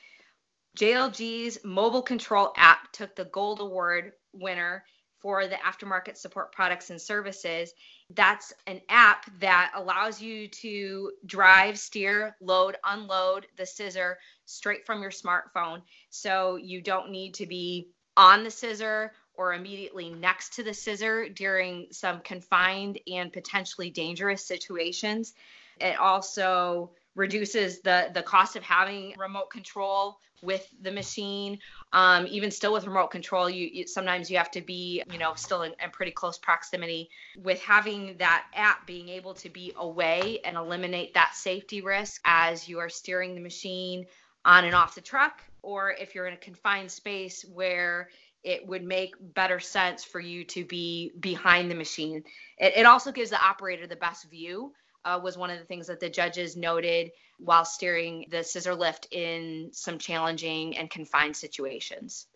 JLG's 0.78 1.58
mobile 1.64 2.02
control 2.02 2.54
app 2.56 2.92
took 2.92 3.16
the 3.16 3.26
gold 3.26 3.62
award 3.62 4.12
winner 4.34 4.84
for 5.20 5.48
the 5.48 5.56
aftermarket 5.56 6.18
support 6.18 6.52
products 6.52 6.90
and 6.90 7.02
services. 7.02 7.74
That's 8.10 8.54
an 8.68 8.82
app 8.90 9.26
that 9.40 9.72
allows 9.76 10.22
you 10.22 10.48
to 10.48 11.12
drive, 11.26 11.80
steer, 11.80 12.36
load, 12.40 12.78
unload 12.86 13.48
the 13.58 13.66
scissor 13.66 14.18
straight 14.46 14.86
from 14.86 15.02
your 15.02 15.12
smartphone. 15.12 15.82
So 16.10 16.56
you 16.56 16.82
don't 16.82 17.12
need 17.12 17.36
to 17.36 17.46
be 17.46 17.90
on 18.16 18.44
the 18.44 18.52
scissor 18.52 19.12
or 19.34 19.54
immediately 19.54 20.10
next 20.10 20.56
to 20.56 20.64
the 20.64 20.74
scissor 20.74 21.30
during 21.30 21.88
some 21.92 22.20
confined 22.22 23.00
and 23.08 23.32
potentially 23.32 23.90
dangerous 23.90 24.46
situations. 24.46 25.34
It 25.80 25.98
also 25.98 26.92
reduces 27.18 27.82
the 27.82 28.10
the 28.14 28.22
cost 28.22 28.56
of 28.56 28.64
having 28.64 29.14
remote 29.18 29.50
control 29.50 30.20
with 30.44 30.70
the 30.82 30.92
machine. 30.92 31.58
Um, 31.92 32.28
even 32.30 32.52
still 32.52 32.72
with 32.72 32.86
remote 32.86 33.08
control, 33.08 33.50
you, 33.50 33.68
you, 33.74 33.88
sometimes 33.88 34.30
you 34.30 34.38
have 34.38 34.52
to 34.52 34.62
be 34.62 35.04
you 35.12 35.18
know 35.18 35.34
still 35.36 35.64
in, 35.64 35.74
in 35.84 35.90
pretty 35.90 36.12
close 36.12 36.38
proximity. 36.38 37.10
With 37.44 37.60
having 37.62 38.16
that 38.20 38.46
app 38.54 38.86
being 38.88 39.10
able 39.10 39.34
to 39.34 39.50
be 39.50 39.74
away 39.76 40.40
and 40.46 40.56
eliminate 40.56 41.16
that 41.16 41.36
safety 41.36 41.82
risk 41.82 42.22
as 42.24 42.70
you 42.70 42.80
are 42.80 42.90
steering 42.90 43.36
the 43.36 43.42
machine 43.42 44.06
on 44.46 44.64
and 44.64 44.76
off 44.76 44.96
the 44.96 45.02
truck, 45.02 45.42
or 45.64 45.92
if 45.92 46.16
you're 46.16 46.28
in 46.28 46.36
a 46.36 46.38
confined 46.38 46.92
space 46.92 47.44
where 47.54 48.10
it 48.44 48.66
would 48.66 48.84
make 48.84 49.16
better 49.20 49.60
sense 49.60 50.04
for 50.04 50.20
you 50.20 50.44
to 50.46 50.64
be 50.64 51.12
behind 51.20 51.70
the 51.70 51.76
machine. 51.76 52.24
It, 52.58 52.78
it 52.78 52.86
also 52.86 53.12
gives 53.12 53.32
the 53.32 53.44
operator 53.44 53.88
the 53.88 53.96
best 53.96 54.30
view. 54.30 54.72
Uh, 55.08 55.18
was 55.18 55.38
one 55.38 55.50
of 55.50 55.58
the 55.58 55.64
things 55.64 55.88
that 55.88 56.02
the 56.02 56.10
judges 56.10 56.58
noted 56.58 57.12
while 57.40 57.64
steering 57.64 58.26
the 58.30 58.44
scissor 58.44 58.76
lift 58.76 59.08
in 59.12 59.70
some 59.72 59.98
challenging 59.98 60.76
and 60.78 60.90
confined 60.90 61.34
situations. 61.34 62.28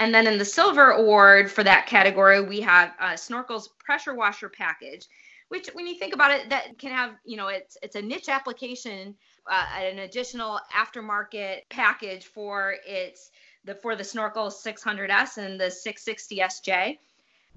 And 0.00 0.12
then 0.12 0.26
in 0.26 0.36
the 0.36 0.44
silver 0.44 0.90
award 0.90 1.48
for 1.48 1.62
that 1.62 1.86
category, 1.86 2.40
we 2.40 2.60
have 2.62 2.92
uh, 2.98 3.12
Snorkel's 3.12 3.68
pressure 3.78 4.14
washer 4.14 4.48
package, 4.48 5.06
which 5.48 5.68
when 5.74 5.86
you 5.86 5.94
think 5.94 6.12
about 6.12 6.32
it, 6.32 6.50
that 6.50 6.76
can 6.76 6.90
have, 6.90 7.12
you 7.24 7.36
know, 7.36 7.46
it's 7.46 7.76
it's 7.84 7.94
a 7.94 8.02
niche 8.02 8.28
application, 8.28 9.14
uh, 9.48 9.66
an 9.78 10.00
additional 10.00 10.58
aftermarket 10.76 11.68
package 11.68 12.26
for 12.26 12.74
its 12.84 13.30
the 13.64 13.76
for 13.76 13.94
the 13.94 14.04
Snorkel 14.04 14.48
600S 14.48 15.38
and 15.38 15.60
the 15.60 15.66
660SJ. 15.66 16.98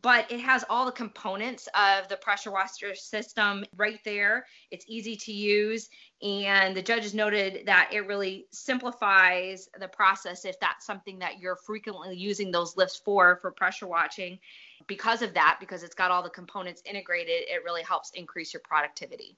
But 0.01 0.31
it 0.31 0.39
has 0.39 0.65
all 0.70 0.86
the 0.86 0.91
components 0.91 1.67
of 1.75 2.08
the 2.08 2.17
pressure 2.17 2.51
washer 2.51 2.96
system 2.96 3.63
right 3.75 4.00
there. 4.03 4.46
It's 4.72 4.86
easy 4.88 5.15
to 5.15 5.31
use. 5.31 5.89
And 6.22 6.75
the 6.75 6.81
judges 6.81 7.13
noted 7.13 7.65
that 7.65 7.89
it 7.93 8.08
really 8.08 8.48
simplifies 8.51 9.70
the 9.79 9.88
process 9.88 10.46
if 10.46 10.60
that's 10.60 10.86
something 10.86 11.20
that 11.20 11.39
you're 11.39 11.55
frequently 11.55 12.15
using 12.15 12.51
those 12.51 12.77
lifts 12.77 13.01
for, 13.03 13.38
for 13.41 13.51
pressure 13.51 13.88
washing. 13.88 14.39
Because 14.88 15.22
of 15.22 15.34
that, 15.36 15.58
because 15.60 15.84
it's 15.84 15.96
got 15.96 16.10
all 16.10 16.24
the 16.24 16.29
components 16.29 16.81
integrated, 16.86 17.43
it 17.48 17.63
really 17.63 17.84
helps 17.84 18.12
increase 18.12 18.53
your 18.53 18.62
productivity 18.62 19.38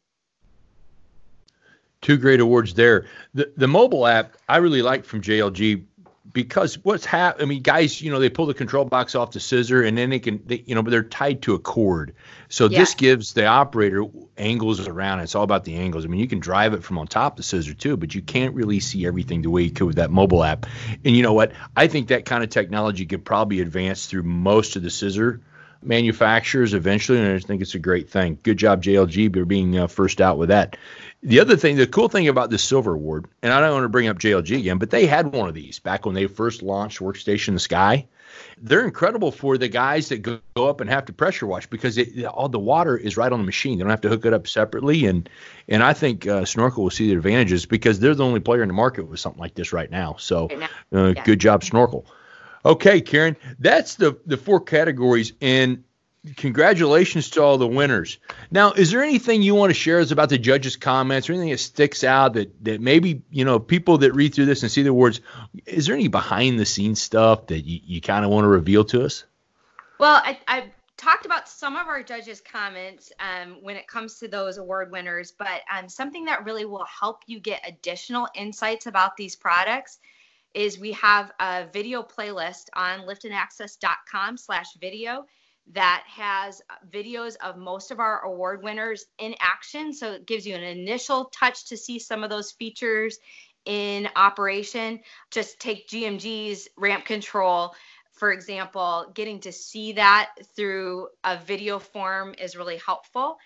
two 2.04 2.18
great 2.18 2.40
awards 2.40 2.76
there. 2.76 3.06
The 3.34 3.52
the 3.58 3.68
mobile 3.68 4.06
app 4.06 4.38
I 4.48 4.58
really 4.58 4.84
like 4.84 5.04
from 5.04 5.22
JLG 5.22 5.84
because 6.34 6.76
what's 6.84 7.06
happening, 7.06 7.46
I 7.46 7.48
mean, 7.48 7.62
guys, 7.62 8.02
you 8.02 8.12
know, 8.12 8.20
they 8.20 8.30
pull 8.30 8.48
the 8.48 8.56
control 8.56 8.86
box 8.86 9.14
off 9.14 9.32
the 9.32 9.40
scissor 9.40 9.84
and 9.84 9.96
then 9.96 10.10
they 10.10 10.20
can, 10.20 10.42
they, 10.46 10.64
you 10.66 10.74
know, 10.74 10.82
but 10.82 10.90
they're 10.90 11.04
tied 11.04 11.44
to 11.44 11.54
a 11.54 11.60
cord. 11.60 12.16
So 12.50 12.68
yeah. 12.68 12.80
this 12.80 12.96
gives 12.96 13.34
the 13.34 13.46
operator 13.46 14.04
angles 14.36 14.86
around. 14.88 15.20
It's 15.20 15.36
all 15.36 15.44
about 15.44 15.64
the 15.64 15.76
angles. 15.76 16.06
I 16.06 16.08
mean, 16.08 16.20
you 16.20 16.28
can 16.28 16.40
drive 16.40 16.74
it 16.74 16.84
from 16.84 16.98
on 16.98 17.06
top 17.06 17.34
of 17.34 17.38
the 17.38 17.44
scissor 17.44 17.76
too, 17.76 17.98
but 17.98 18.16
you 18.16 18.22
can't 18.24 18.56
really 18.56 18.80
see 18.80 19.06
everything 19.06 19.44
the 19.44 19.52
way 19.52 19.62
you 19.62 19.72
could 19.72 19.86
with 19.86 19.98
that 19.98 20.10
mobile 20.10 20.44
app. 20.44 20.66
And 21.06 21.16
you 21.16 21.22
know 21.22 21.34
what? 21.34 21.52
I 21.78 21.88
think 21.88 22.08
that 22.08 22.26
kind 22.26 22.44
of 22.44 22.50
technology 22.50 23.06
could 23.06 23.24
probably 23.24 23.62
advance 23.62 24.08
through 24.08 24.24
most 24.24 24.76
of 24.76 24.82
the 24.82 24.90
scissor 24.90 25.42
manufacturers 25.86 26.74
eventually, 26.74 27.20
and 27.20 27.34
I 27.34 27.40
think 27.40 27.62
it's 27.62 27.76
a 27.76 27.80
great 27.80 28.10
thing. 28.10 28.38
Good 28.44 28.58
job, 28.58 28.84
JLG, 28.84 29.34
for 29.34 29.46
being 29.46 29.78
uh, 29.78 29.88
first 29.88 30.22
out 30.22 30.38
with 30.38 30.50
that. 30.50 30.78
The 31.22 31.40
other 31.40 31.56
thing, 31.56 31.78
the 31.78 31.88
cool 31.88 32.10
thing 32.10 32.28
about 32.28 32.50
the 32.50 32.58
Silver 32.58 32.94
Award, 32.94 33.26
and 33.42 33.54
I 33.54 33.62
don't 33.62 33.74
want 33.74 33.86
to 33.86 33.90
bring 33.90 34.08
up 34.08 34.20
JLG 34.20 34.58
again, 34.58 34.78
but 34.78 34.90
they 34.90 35.06
had 35.06 35.32
one 35.32 35.48
of 35.48 35.56
these 35.56 35.80
back 35.80 36.06
when 36.06 36.16
they 36.16 36.28
first 36.28 36.62
launched 36.62 37.00
Workstation 37.00 37.54
the 37.54 37.60
Sky. 37.60 38.06
They're 38.62 38.84
incredible 38.84 39.32
for 39.32 39.58
the 39.58 39.68
guys 39.68 40.10
that 40.10 40.18
go, 40.20 40.40
go 40.56 40.68
up 40.68 40.82
and 40.82 40.90
have 40.90 41.06
to 41.06 41.14
pressure 41.14 41.46
wash 41.46 41.68
because 41.68 41.98
it, 41.98 42.26
all 42.26 42.50
the 42.50 42.60
water 42.60 42.98
is 42.98 43.16
right 43.16 43.32
on 43.32 43.40
the 43.40 43.46
machine. 43.46 43.78
They 43.78 43.84
don't 43.84 43.92
have 43.92 44.02
to 44.02 44.10
hook 44.10 44.26
it 44.26 44.34
up 44.34 44.48
separately, 44.48 45.06
and 45.06 45.30
and 45.70 45.82
I 45.82 45.94
think 45.94 46.28
uh, 46.28 46.44
Snorkel 46.46 46.84
will 46.84 46.92
see 46.92 47.08
the 47.08 47.16
advantages 47.16 47.66
because 47.66 48.00
they're 48.00 48.16
the 48.16 48.26
only 48.26 48.40
player 48.40 48.62
in 48.62 48.68
the 48.68 48.74
market 48.74 49.08
with 49.08 49.20
something 49.20 49.40
like 49.40 49.56
this 49.56 49.72
right 49.72 49.90
now. 49.90 50.16
So, 50.18 50.50
uh, 50.94 51.14
yeah. 51.16 51.24
good 51.24 51.40
job, 51.40 51.64
Snorkel. 51.64 52.06
Okay, 52.66 53.02
Karen, 53.02 53.36
that's 53.60 53.96
the 53.96 54.18
the 54.26 54.38
four 54.38 54.62
categories, 54.62 55.34
and 55.42 55.84
congratulations 56.38 57.30
to 57.32 57.44
all 57.44 57.58
the 57.58 57.68
winners. 57.68 58.18
Now, 58.50 58.72
is 58.72 58.92
there 58.92 59.04
anything 59.04 59.42
you 59.42 59.56
want 59.56 59.72
to 59.72 59.74
share 59.74 60.00
us 60.00 60.12
about 60.12 60.30
the 60.30 60.38
judges' 60.38 60.78
comments 60.78 61.30
or 61.30 61.34
anything 61.34 61.52
that 61.52 61.60
sticks 61.60 62.04
out 62.04 62.34
that 62.34 62.64
that 62.64 62.80
maybe 62.80 63.22
you 63.30 63.44
know 63.44 63.60
people 63.60 63.98
that 64.00 64.14
read 64.14 64.34
through 64.34 64.46
this 64.46 64.64
and 64.64 64.72
see 64.72 64.84
the 64.84 64.90
awards? 64.90 65.20
Is 65.66 65.88
there 65.88 65.96
any 65.96 66.08
behind 66.08 66.60
the 66.60 66.66
scenes 66.66 67.02
stuff 67.02 67.48
that 67.48 67.62
you, 67.62 67.80
you 67.84 68.02
kind 68.02 68.24
of 68.24 68.32
want 68.32 68.46
to 68.46 68.50
reveal 68.50 68.86
to 68.86 69.04
us? 69.04 69.26
Well, 70.00 70.22
I, 70.24 70.40
I 70.48 70.72
talked 70.96 71.26
about 71.26 71.50
some 71.50 71.76
of 71.76 71.88
our 71.88 72.02
judges' 72.02 72.40
comments 72.40 73.12
um, 73.20 73.58
when 73.62 73.76
it 73.76 73.88
comes 73.88 74.20
to 74.20 74.30
those 74.30 74.58
award 74.58 74.92
winners, 74.92 75.34
but 75.38 75.62
um, 75.72 75.90
something 75.90 76.26
that 76.26 76.46
really 76.46 76.66
will 76.66 76.86
help 76.86 77.24
you 77.26 77.40
get 77.40 77.62
additional 77.68 78.28
insights 78.36 78.86
about 78.86 79.18
these 79.18 79.36
products 79.36 80.00
is 80.54 80.80
we 80.80 80.92
have 80.94 81.32
a 81.40 81.66
video 81.72 82.04
playlist 82.04 82.66
on 82.74 83.02
liftandaccess.com 83.02 84.38
slash 84.38 84.74
video 84.80 85.26
that 85.72 86.04
has 86.08 86.62
videos 86.92 87.36
of 87.42 87.58
most 87.58 87.92
of 87.92 88.00
our 88.00 88.22
award 88.26 88.64
winners 88.64 89.06
in 89.18 89.34
action. 89.40 89.94
So 89.94 90.14
it 90.14 90.26
gives 90.26 90.46
you 90.46 90.56
an 90.56 90.64
initial 90.64 91.26
touch 91.26 91.66
to 91.70 91.78
see 91.78 92.00
some 92.00 92.24
of 92.24 92.30
those 92.30 92.52
features 92.52 93.18
in 93.66 94.10
operation. 94.16 95.00
Just 95.32 95.60
take 95.60 95.88
GMG's 95.88 96.68
ramp 96.78 97.06
control, 97.06 97.74
for 98.12 98.32
example, 98.32 99.12
getting 99.14 99.40
to 99.42 99.52
see 99.52 99.94
that 99.94 100.32
through 100.56 101.08
a 101.24 101.38
video 101.38 101.80
form 101.80 102.36
is 102.38 102.56
really 102.56 102.78
helpful. 102.78 103.38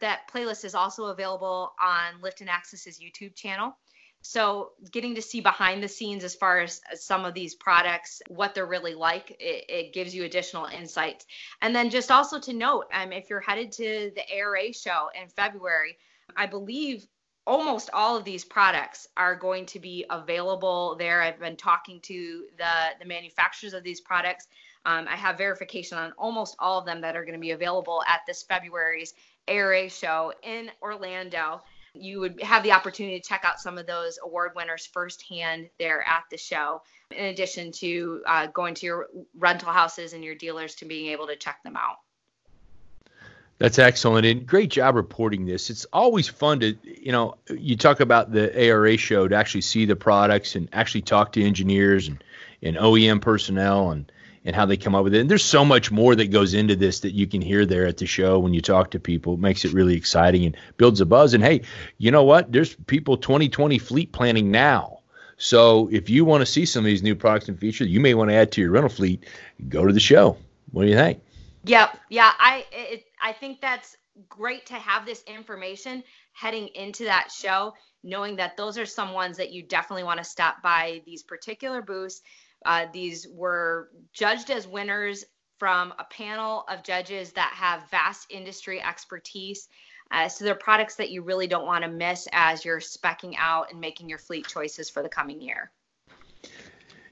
That 0.00 0.28
playlist 0.32 0.64
is 0.64 0.74
also 0.74 1.06
available 1.06 1.74
on 1.82 2.20
Lift 2.22 2.40
and 2.40 2.50
Access's 2.50 3.00
YouTube 3.00 3.34
channel. 3.34 3.76
So, 4.26 4.72
getting 4.90 5.14
to 5.16 5.22
see 5.22 5.42
behind 5.42 5.82
the 5.82 5.88
scenes 5.88 6.24
as 6.24 6.34
far 6.34 6.60
as, 6.60 6.80
some 6.94 7.26
of 7.26 7.34
these 7.34 7.54
products, 7.54 8.22
what 8.28 8.54
they're 8.54 8.64
really 8.64 8.94
like, 8.94 9.36
it, 9.38 9.66
it, 9.68 9.92
gives 9.92 10.14
you 10.14 10.24
additional 10.24 10.64
insights. 10.64 11.26
And 11.60 11.76
then, 11.76 11.90
just 11.90 12.10
also 12.10 12.40
to 12.40 12.54
note, 12.54 12.86
um, 12.94 13.12
if 13.12 13.28
you're 13.28 13.40
headed 13.40 13.70
to 13.72 14.12
the 14.14 14.22
ARA 14.34 14.72
show 14.72 15.10
in 15.20 15.28
February, 15.28 15.98
I 16.34 16.46
believe 16.46 17.06
almost 17.46 17.90
all 17.92 18.16
of 18.16 18.24
these 18.24 18.46
products 18.46 19.06
are 19.14 19.36
going 19.36 19.66
to 19.66 19.78
be 19.78 20.06
available 20.08 20.96
there. 20.98 21.20
I've 21.20 21.38
been 21.38 21.56
talking 21.56 22.00
to 22.04 22.46
the, 22.56 22.72
the 22.98 23.04
manufacturers 23.04 23.74
of 23.74 23.84
these 23.84 24.00
products. 24.00 24.48
Um, 24.86 25.06
I 25.06 25.16
have 25.16 25.36
verification 25.36 25.98
on 25.98 26.12
almost 26.16 26.56
all 26.58 26.78
of 26.78 26.86
them 26.86 27.02
that 27.02 27.14
are 27.14 27.26
going 27.26 27.34
to 27.34 27.40
be 27.40 27.50
available 27.50 28.02
at 28.08 28.22
this 28.26 28.42
February's 28.42 29.12
ARA 29.48 29.90
show 29.90 30.32
in 30.42 30.70
Orlando 30.80 31.60
you 31.94 32.20
would 32.20 32.42
have 32.42 32.62
the 32.62 32.72
opportunity 32.72 33.20
to 33.20 33.26
check 33.26 33.44
out 33.44 33.60
some 33.60 33.78
of 33.78 33.86
those 33.86 34.18
award 34.22 34.52
winners 34.54 34.86
firsthand 34.86 35.70
there 35.78 36.06
at 36.06 36.24
the 36.30 36.36
show, 36.36 36.82
in 37.10 37.26
addition 37.26 37.72
to 37.72 38.22
uh, 38.26 38.46
going 38.48 38.74
to 38.74 38.86
your 38.86 39.08
rental 39.38 39.72
houses 39.72 40.12
and 40.12 40.24
your 40.24 40.34
dealers 40.34 40.74
to 40.76 40.84
being 40.84 41.10
able 41.10 41.26
to 41.26 41.36
check 41.36 41.62
them 41.62 41.76
out. 41.76 41.96
That's 43.58 43.78
excellent 43.78 44.26
and 44.26 44.44
great 44.44 44.70
job 44.70 44.96
reporting 44.96 45.46
this. 45.46 45.70
It's 45.70 45.84
always 45.92 46.26
fun 46.26 46.58
to, 46.60 46.76
you 46.82 47.12
know, 47.12 47.36
you 47.48 47.76
talk 47.76 48.00
about 48.00 48.32
the 48.32 48.52
ARA 48.68 48.96
show 48.96 49.28
to 49.28 49.36
actually 49.36 49.60
see 49.60 49.86
the 49.86 49.94
products 49.94 50.56
and 50.56 50.68
actually 50.72 51.02
talk 51.02 51.32
to 51.32 51.42
engineers 51.42 52.08
and, 52.08 52.22
and 52.62 52.76
OEM 52.76 53.20
personnel 53.20 53.92
and 53.92 54.10
and 54.44 54.54
how 54.54 54.66
they 54.66 54.76
come 54.76 54.94
up 54.94 55.04
with 55.04 55.14
it. 55.14 55.20
And 55.20 55.30
there's 55.30 55.44
so 55.44 55.64
much 55.64 55.90
more 55.90 56.14
that 56.14 56.30
goes 56.30 56.54
into 56.54 56.76
this 56.76 57.00
that 57.00 57.12
you 57.14 57.26
can 57.26 57.40
hear 57.40 57.64
there 57.64 57.86
at 57.86 57.96
the 57.96 58.06
show 58.06 58.38
when 58.38 58.52
you 58.52 58.60
talk 58.60 58.90
to 58.90 59.00
people. 59.00 59.34
It 59.34 59.40
makes 59.40 59.64
it 59.64 59.72
really 59.72 59.96
exciting 59.96 60.44
and 60.44 60.56
builds 60.76 61.00
a 61.00 61.06
buzz. 61.06 61.34
And 61.34 61.42
hey, 61.42 61.62
you 61.98 62.10
know 62.10 62.24
what? 62.24 62.52
There's 62.52 62.74
people 62.74 63.16
2020 63.16 63.78
fleet 63.78 64.12
planning 64.12 64.50
now. 64.50 65.00
So 65.36 65.88
if 65.90 66.10
you 66.10 66.24
want 66.24 66.42
to 66.42 66.46
see 66.46 66.64
some 66.64 66.80
of 66.80 66.86
these 66.86 67.02
new 67.02 67.16
products 67.16 67.48
and 67.48 67.58
features 67.58 67.88
you 67.88 68.00
may 68.00 68.14
want 68.14 68.30
to 68.30 68.34
add 68.34 68.52
to 68.52 68.60
your 68.60 68.70
rental 68.70 68.90
fleet, 68.90 69.24
go 69.68 69.84
to 69.86 69.92
the 69.92 70.00
show. 70.00 70.36
What 70.70 70.82
do 70.82 70.88
you 70.88 70.96
think? 70.96 71.20
Yep. 71.64 71.98
Yeah, 72.10 72.30
I 72.38 72.66
it, 72.72 73.04
I 73.22 73.32
think 73.32 73.60
that's 73.60 73.96
great 74.28 74.66
to 74.66 74.74
have 74.74 75.06
this 75.06 75.22
information 75.26 76.04
heading 76.32 76.68
into 76.74 77.04
that 77.04 77.32
show, 77.32 77.74
knowing 78.02 78.36
that 78.36 78.56
those 78.56 78.76
are 78.78 78.86
some 78.86 79.12
ones 79.12 79.38
that 79.38 79.52
you 79.52 79.62
definitely 79.62 80.04
want 80.04 80.18
to 80.18 80.24
stop 80.24 80.62
by 80.62 81.00
these 81.06 81.22
particular 81.22 81.80
booths 81.80 82.20
uh, 82.64 82.86
these 82.92 83.26
were 83.28 83.90
judged 84.12 84.50
as 84.50 84.66
winners 84.66 85.24
from 85.58 85.92
a 85.98 86.04
panel 86.04 86.64
of 86.68 86.82
judges 86.82 87.32
that 87.32 87.52
have 87.54 87.88
vast 87.90 88.26
industry 88.30 88.82
expertise. 88.82 89.68
Uh, 90.10 90.28
so 90.28 90.44
they're 90.44 90.54
products 90.54 90.96
that 90.96 91.10
you 91.10 91.22
really 91.22 91.46
don't 91.46 91.66
want 91.66 91.84
to 91.84 91.90
miss 91.90 92.28
as 92.32 92.64
you're 92.64 92.80
specking 92.80 93.34
out 93.38 93.70
and 93.70 93.80
making 93.80 94.08
your 94.08 94.18
fleet 94.18 94.46
choices 94.46 94.90
for 94.90 95.02
the 95.02 95.08
coming 95.08 95.40
year. 95.40 95.70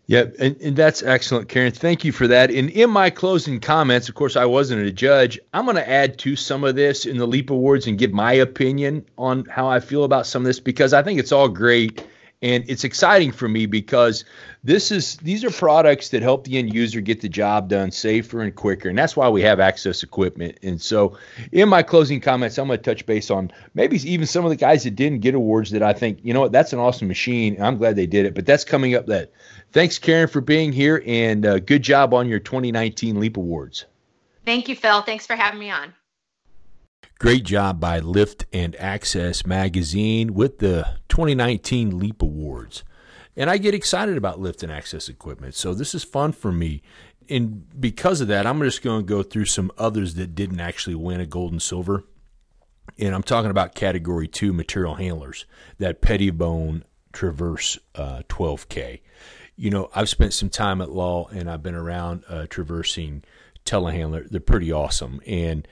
Yeah, 0.06 0.24
and, 0.38 0.60
and 0.60 0.76
that's 0.76 1.02
excellent, 1.02 1.48
Karen. 1.48 1.72
Thank 1.72 2.04
you 2.04 2.12
for 2.12 2.26
that. 2.26 2.50
And 2.50 2.68
in 2.70 2.90
my 2.90 3.08
closing 3.08 3.60
comments, 3.60 4.08
of 4.08 4.14
course, 4.14 4.36
I 4.36 4.44
wasn't 4.44 4.84
a 4.84 4.90
judge. 4.90 5.38
I'm 5.54 5.64
going 5.64 5.76
to 5.76 5.88
add 5.88 6.18
to 6.18 6.36
some 6.36 6.64
of 6.64 6.74
this 6.74 7.06
in 7.06 7.16
the 7.16 7.26
Leap 7.26 7.50
Awards 7.50 7.86
and 7.86 7.96
give 7.96 8.12
my 8.12 8.32
opinion 8.34 9.06
on 9.16 9.44
how 9.46 9.68
I 9.68 9.80
feel 9.80 10.04
about 10.04 10.26
some 10.26 10.42
of 10.42 10.46
this 10.46 10.60
because 10.60 10.92
I 10.92 11.02
think 11.02 11.20
it's 11.20 11.32
all 11.32 11.48
great 11.48 12.04
and 12.42 12.64
it's 12.68 12.82
exciting 12.82 13.30
for 13.30 13.48
me 13.48 13.66
because 13.66 14.24
this 14.64 14.90
is 14.90 15.16
these 15.18 15.44
are 15.44 15.50
products 15.50 16.08
that 16.08 16.22
help 16.22 16.44
the 16.44 16.58
end 16.58 16.74
user 16.74 17.00
get 17.00 17.20
the 17.20 17.28
job 17.28 17.68
done 17.68 17.90
safer 17.90 18.40
and 18.40 18.54
quicker. 18.54 18.88
And 18.88 18.98
that's 18.98 19.16
why 19.16 19.28
we 19.28 19.42
have 19.42 19.60
access 19.60 20.02
equipment. 20.02 20.58
And 20.62 20.80
so 20.80 21.16
in 21.52 21.68
my 21.68 21.82
closing 21.82 22.20
comments 22.20 22.58
i'm 22.58 22.66
going 22.66 22.78
to 22.78 22.82
touch 22.82 23.06
base 23.06 23.30
on 23.30 23.50
maybe 23.74 23.96
even 24.08 24.26
some 24.26 24.44
of 24.44 24.50
the 24.50 24.56
guys 24.56 24.84
that 24.84 24.96
didn't 24.96 25.20
get 25.20 25.34
awards 25.34 25.70
that 25.70 25.82
i 25.82 25.92
think 25.92 26.18
you 26.22 26.34
know 26.34 26.40
what 26.40 26.52
that's 26.52 26.72
an 26.72 26.78
awesome 26.78 27.08
machine. 27.08 27.60
I'm 27.62 27.78
glad 27.78 27.96
they 27.96 28.06
did 28.06 28.26
it. 28.26 28.34
But 28.34 28.46
that's 28.46 28.64
coming 28.64 28.94
up 28.94 29.06
that 29.06 29.32
thanks 29.72 29.98
karen 29.98 30.28
for 30.28 30.40
being 30.40 30.72
here 30.72 31.02
and 31.06 31.46
uh, 31.46 31.58
good 31.60 31.82
job 31.82 32.12
on 32.12 32.28
your 32.28 32.40
2019 32.40 33.20
leap 33.20 33.36
awards. 33.36 33.86
Thank 34.44 34.68
you 34.68 34.74
phil. 34.74 35.02
Thanks 35.02 35.26
for 35.26 35.36
having 35.36 35.60
me 35.60 35.70
on 35.70 35.94
Great 37.18 37.44
job 37.44 37.78
by 37.78 38.00
Lift 38.00 38.46
and 38.52 38.74
Access 38.76 39.46
Magazine 39.46 40.34
with 40.34 40.58
the 40.58 40.96
2019 41.08 41.98
Leap 41.98 42.20
Awards. 42.20 42.82
And 43.36 43.48
I 43.48 43.58
get 43.58 43.74
excited 43.74 44.16
about 44.16 44.40
lift 44.40 44.62
and 44.62 44.72
access 44.72 45.08
equipment. 45.08 45.54
So 45.54 45.72
this 45.72 45.94
is 45.94 46.04
fun 46.04 46.32
for 46.32 46.52
me. 46.52 46.82
And 47.28 47.64
because 47.80 48.20
of 48.20 48.28
that, 48.28 48.46
I'm 48.46 48.60
just 48.60 48.82
going 48.82 49.02
to 49.02 49.06
go 49.06 49.22
through 49.22 49.46
some 49.46 49.70
others 49.78 50.14
that 50.14 50.34
didn't 50.34 50.60
actually 50.60 50.96
win 50.96 51.20
a 51.20 51.26
gold 51.26 51.52
and 51.52 51.62
silver. 51.62 52.04
And 52.98 53.14
I'm 53.14 53.22
talking 53.22 53.50
about 53.50 53.74
category 53.74 54.28
two 54.28 54.52
material 54.52 54.96
handlers, 54.96 55.46
that 55.78 56.00
Pettibone 56.02 56.84
Traverse 57.12 57.78
uh, 57.94 58.22
12K. 58.28 59.00
You 59.56 59.70
know, 59.70 59.90
I've 59.94 60.08
spent 60.08 60.34
some 60.34 60.50
time 60.50 60.80
at 60.80 60.90
Lull 60.90 61.28
and 61.32 61.48
I've 61.48 61.62
been 61.62 61.74
around 61.74 62.24
uh, 62.28 62.46
traversing 62.48 63.22
telehandler. 63.64 64.28
They're 64.28 64.40
pretty 64.40 64.72
awesome. 64.72 65.20
And 65.26 65.66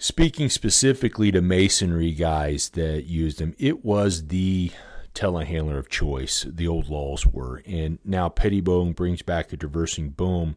Speaking 0.00 0.48
specifically 0.48 1.32
to 1.32 1.42
masonry 1.42 2.12
guys 2.12 2.68
that 2.70 3.06
used 3.06 3.40
them, 3.40 3.56
it 3.58 3.84
was 3.84 4.28
the 4.28 4.70
telehandler 5.12 5.76
of 5.76 5.88
choice. 5.88 6.46
The 6.48 6.68
old 6.68 6.88
Lulls 6.88 7.26
were, 7.26 7.62
and 7.66 7.98
now 8.04 8.28
Pettibone 8.28 8.92
brings 8.92 9.22
back 9.22 9.52
a 9.52 9.56
traversing 9.56 10.10
boom 10.10 10.54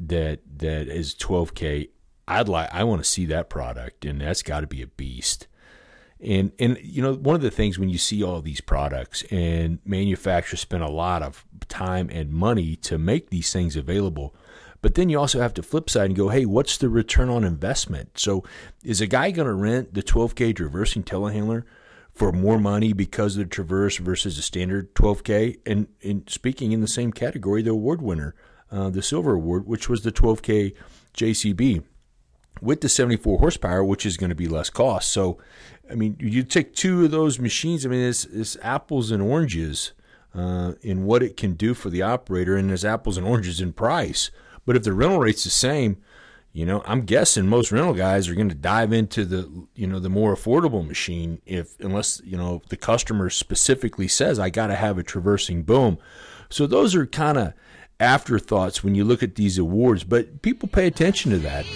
that 0.00 0.40
that 0.58 0.88
is 0.88 1.14
12k. 1.14 1.90
I'd 2.26 2.48
like, 2.48 2.68
I 2.72 2.82
want 2.82 3.04
to 3.04 3.08
see 3.08 3.24
that 3.26 3.48
product, 3.48 4.04
and 4.04 4.20
that's 4.20 4.42
got 4.42 4.60
to 4.60 4.66
be 4.66 4.82
a 4.82 4.88
beast. 4.88 5.46
And 6.20 6.50
and 6.58 6.76
you 6.82 7.02
know 7.02 7.14
one 7.14 7.36
of 7.36 7.42
the 7.42 7.52
things 7.52 7.78
when 7.78 7.88
you 7.88 7.98
see 7.98 8.24
all 8.24 8.40
these 8.40 8.60
products 8.60 9.22
and 9.30 9.78
manufacturers 9.84 10.60
spend 10.60 10.82
a 10.82 10.90
lot 10.90 11.22
of 11.22 11.44
time 11.68 12.08
and 12.10 12.32
money 12.32 12.74
to 12.76 12.98
make 12.98 13.30
these 13.30 13.52
things 13.52 13.76
available 13.76 14.34
but 14.86 14.94
then 14.94 15.08
you 15.08 15.18
also 15.18 15.40
have 15.40 15.52
to 15.54 15.64
flip 15.64 15.90
side 15.90 16.04
and 16.04 16.14
go, 16.14 16.28
hey, 16.28 16.46
what's 16.46 16.76
the 16.76 16.88
return 16.88 17.28
on 17.28 17.42
investment? 17.42 18.20
So 18.20 18.44
is 18.84 19.00
a 19.00 19.08
guy 19.08 19.32
going 19.32 19.48
to 19.48 19.52
rent 19.52 19.94
the 19.94 20.00
12 20.00 20.36
k 20.36 20.52
traversing 20.52 21.02
telehandler 21.02 21.64
for 22.12 22.30
more 22.30 22.56
money 22.56 22.92
because 22.92 23.36
of 23.36 23.42
the 23.42 23.50
Traverse 23.50 23.96
versus 23.96 24.38
a 24.38 24.42
standard 24.42 24.94
12K? 24.94 25.58
And, 25.66 25.88
and 26.04 26.30
speaking 26.30 26.70
in 26.70 26.82
the 26.82 26.86
same 26.86 27.10
category, 27.10 27.62
the 27.62 27.72
award 27.72 28.00
winner, 28.00 28.36
uh, 28.70 28.88
the 28.90 29.02
Silver 29.02 29.34
Award, 29.34 29.66
which 29.66 29.88
was 29.88 30.02
the 30.02 30.12
12K 30.12 30.76
JCB 31.16 31.82
with 32.62 32.80
the 32.80 32.88
74 32.88 33.40
horsepower, 33.40 33.82
which 33.82 34.06
is 34.06 34.16
going 34.16 34.30
to 34.30 34.36
be 34.36 34.46
less 34.46 34.70
cost. 34.70 35.10
So, 35.10 35.36
I 35.90 35.96
mean, 35.96 36.16
you 36.20 36.44
take 36.44 36.76
two 36.76 37.06
of 37.06 37.10
those 37.10 37.40
machines. 37.40 37.84
I 37.84 37.88
mean, 37.88 38.08
it's, 38.08 38.24
it's 38.26 38.56
apples 38.62 39.10
and 39.10 39.20
oranges 39.20 39.94
uh, 40.32 40.74
in 40.80 41.06
what 41.06 41.24
it 41.24 41.36
can 41.36 41.54
do 41.54 41.74
for 41.74 41.90
the 41.90 42.02
operator, 42.02 42.56
and 42.56 42.68
there's 42.68 42.84
apples 42.84 43.16
and 43.16 43.26
oranges 43.26 43.60
in 43.60 43.72
price. 43.72 44.30
But 44.66 44.76
if 44.76 44.82
the 44.82 44.92
rental 44.92 45.20
rate's 45.20 45.44
the 45.44 45.50
same, 45.50 45.96
you 46.52 46.66
know, 46.66 46.82
I'm 46.86 47.02
guessing 47.02 47.46
most 47.46 47.70
rental 47.70 47.94
guys 47.94 48.28
are 48.28 48.34
going 48.34 48.48
to 48.48 48.54
dive 48.54 48.92
into 48.92 49.24
the, 49.24 49.66
you 49.74 49.86
know, 49.86 49.98
the 49.98 50.08
more 50.08 50.34
affordable 50.34 50.86
machine 50.86 51.40
if 51.46 51.78
unless, 51.80 52.20
you 52.24 52.36
know, 52.36 52.62
the 52.68 52.76
customer 52.76 53.30
specifically 53.30 54.08
says 54.08 54.38
I 54.38 54.50
got 54.50 54.68
to 54.68 54.74
have 54.74 54.98
a 54.98 55.02
traversing 55.02 55.62
boom. 55.62 55.98
So 56.48 56.66
those 56.66 56.94
are 56.94 57.06
kind 57.06 57.38
of 57.38 57.52
afterthoughts 58.00 58.82
when 58.82 58.94
you 58.94 59.04
look 59.04 59.22
at 59.22 59.34
these 59.34 59.58
awards, 59.58 60.04
but 60.04 60.42
people 60.42 60.68
pay 60.68 60.86
attention 60.86 61.30
to 61.32 61.38
that. 61.38 61.66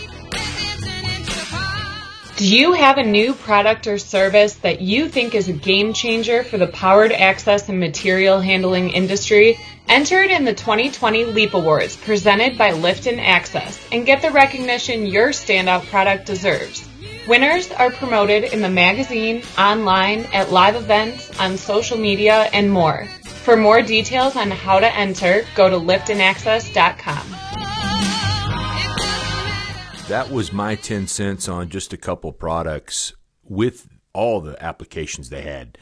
Do 2.36 2.46
you 2.46 2.72
have 2.72 2.96
a 2.96 3.02
new 3.02 3.34
product 3.34 3.86
or 3.86 3.98
service 3.98 4.54
that 4.54 4.80
you 4.80 5.10
think 5.10 5.34
is 5.34 5.50
a 5.50 5.52
game 5.52 5.92
changer 5.92 6.42
for 6.42 6.56
the 6.56 6.68
powered 6.68 7.12
access 7.12 7.68
and 7.68 7.78
material 7.78 8.40
handling 8.40 8.88
industry? 8.88 9.60
Enter 9.90 10.22
it 10.22 10.30
in 10.30 10.44
the 10.44 10.54
2020 10.54 11.24
LEAP 11.24 11.52
Awards 11.52 11.96
presented 11.96 12.56
by 12.56 12.70
Lift 12.70 13.08
and 13.08 13.20
Access 13.20 13.84
and 13.90 14.06
get 14.06 14.22
the 14.22 14.30
recognition 14.30 15.04
your 15.04 15.30
standout 15.30 15.84
product 15.86 16.26
deserves. 16.26 16.88
Winners 17.26 17.72
are 17.72 17.90
promoted 17.90 18.44
in 18.44 18.62
the 18.62 18.68
magazine, 18.68 19.42
online, 19.58 20.26
at 20.32 20.52
live 20.52 20.76
events, 20.76 21.36
on 21.40 21.56
social 21.56 21.98
media, 21.98 22.48
and 22.52 22.70
more. 22.70 23.04
For 23.24 23.56
more 23.56 23.82
details 23.82 24.36
on 24.36 24.52
how 24.52 24.78
to 24.78 24.94
enter, 24.94 25.44
go 25.56 25.68
to 25.68 25.76
liftandaccess.com. 25.76 27.26
That 30.06 30.30
was 30.30 30.52
my 30.52 30.76
10 30.76 31.08
cents 31.08 31.48
on 31.48 31.68
just 31.68 31.92
a 31.92 31.96
couple 31.96 32.30
products 32.32 33.12
with 33.42 33.88
all 34.12 34.40
the 34.40 34.56
applications 34.62 35.30
they 35.30 35.42
had. 35.42 35.78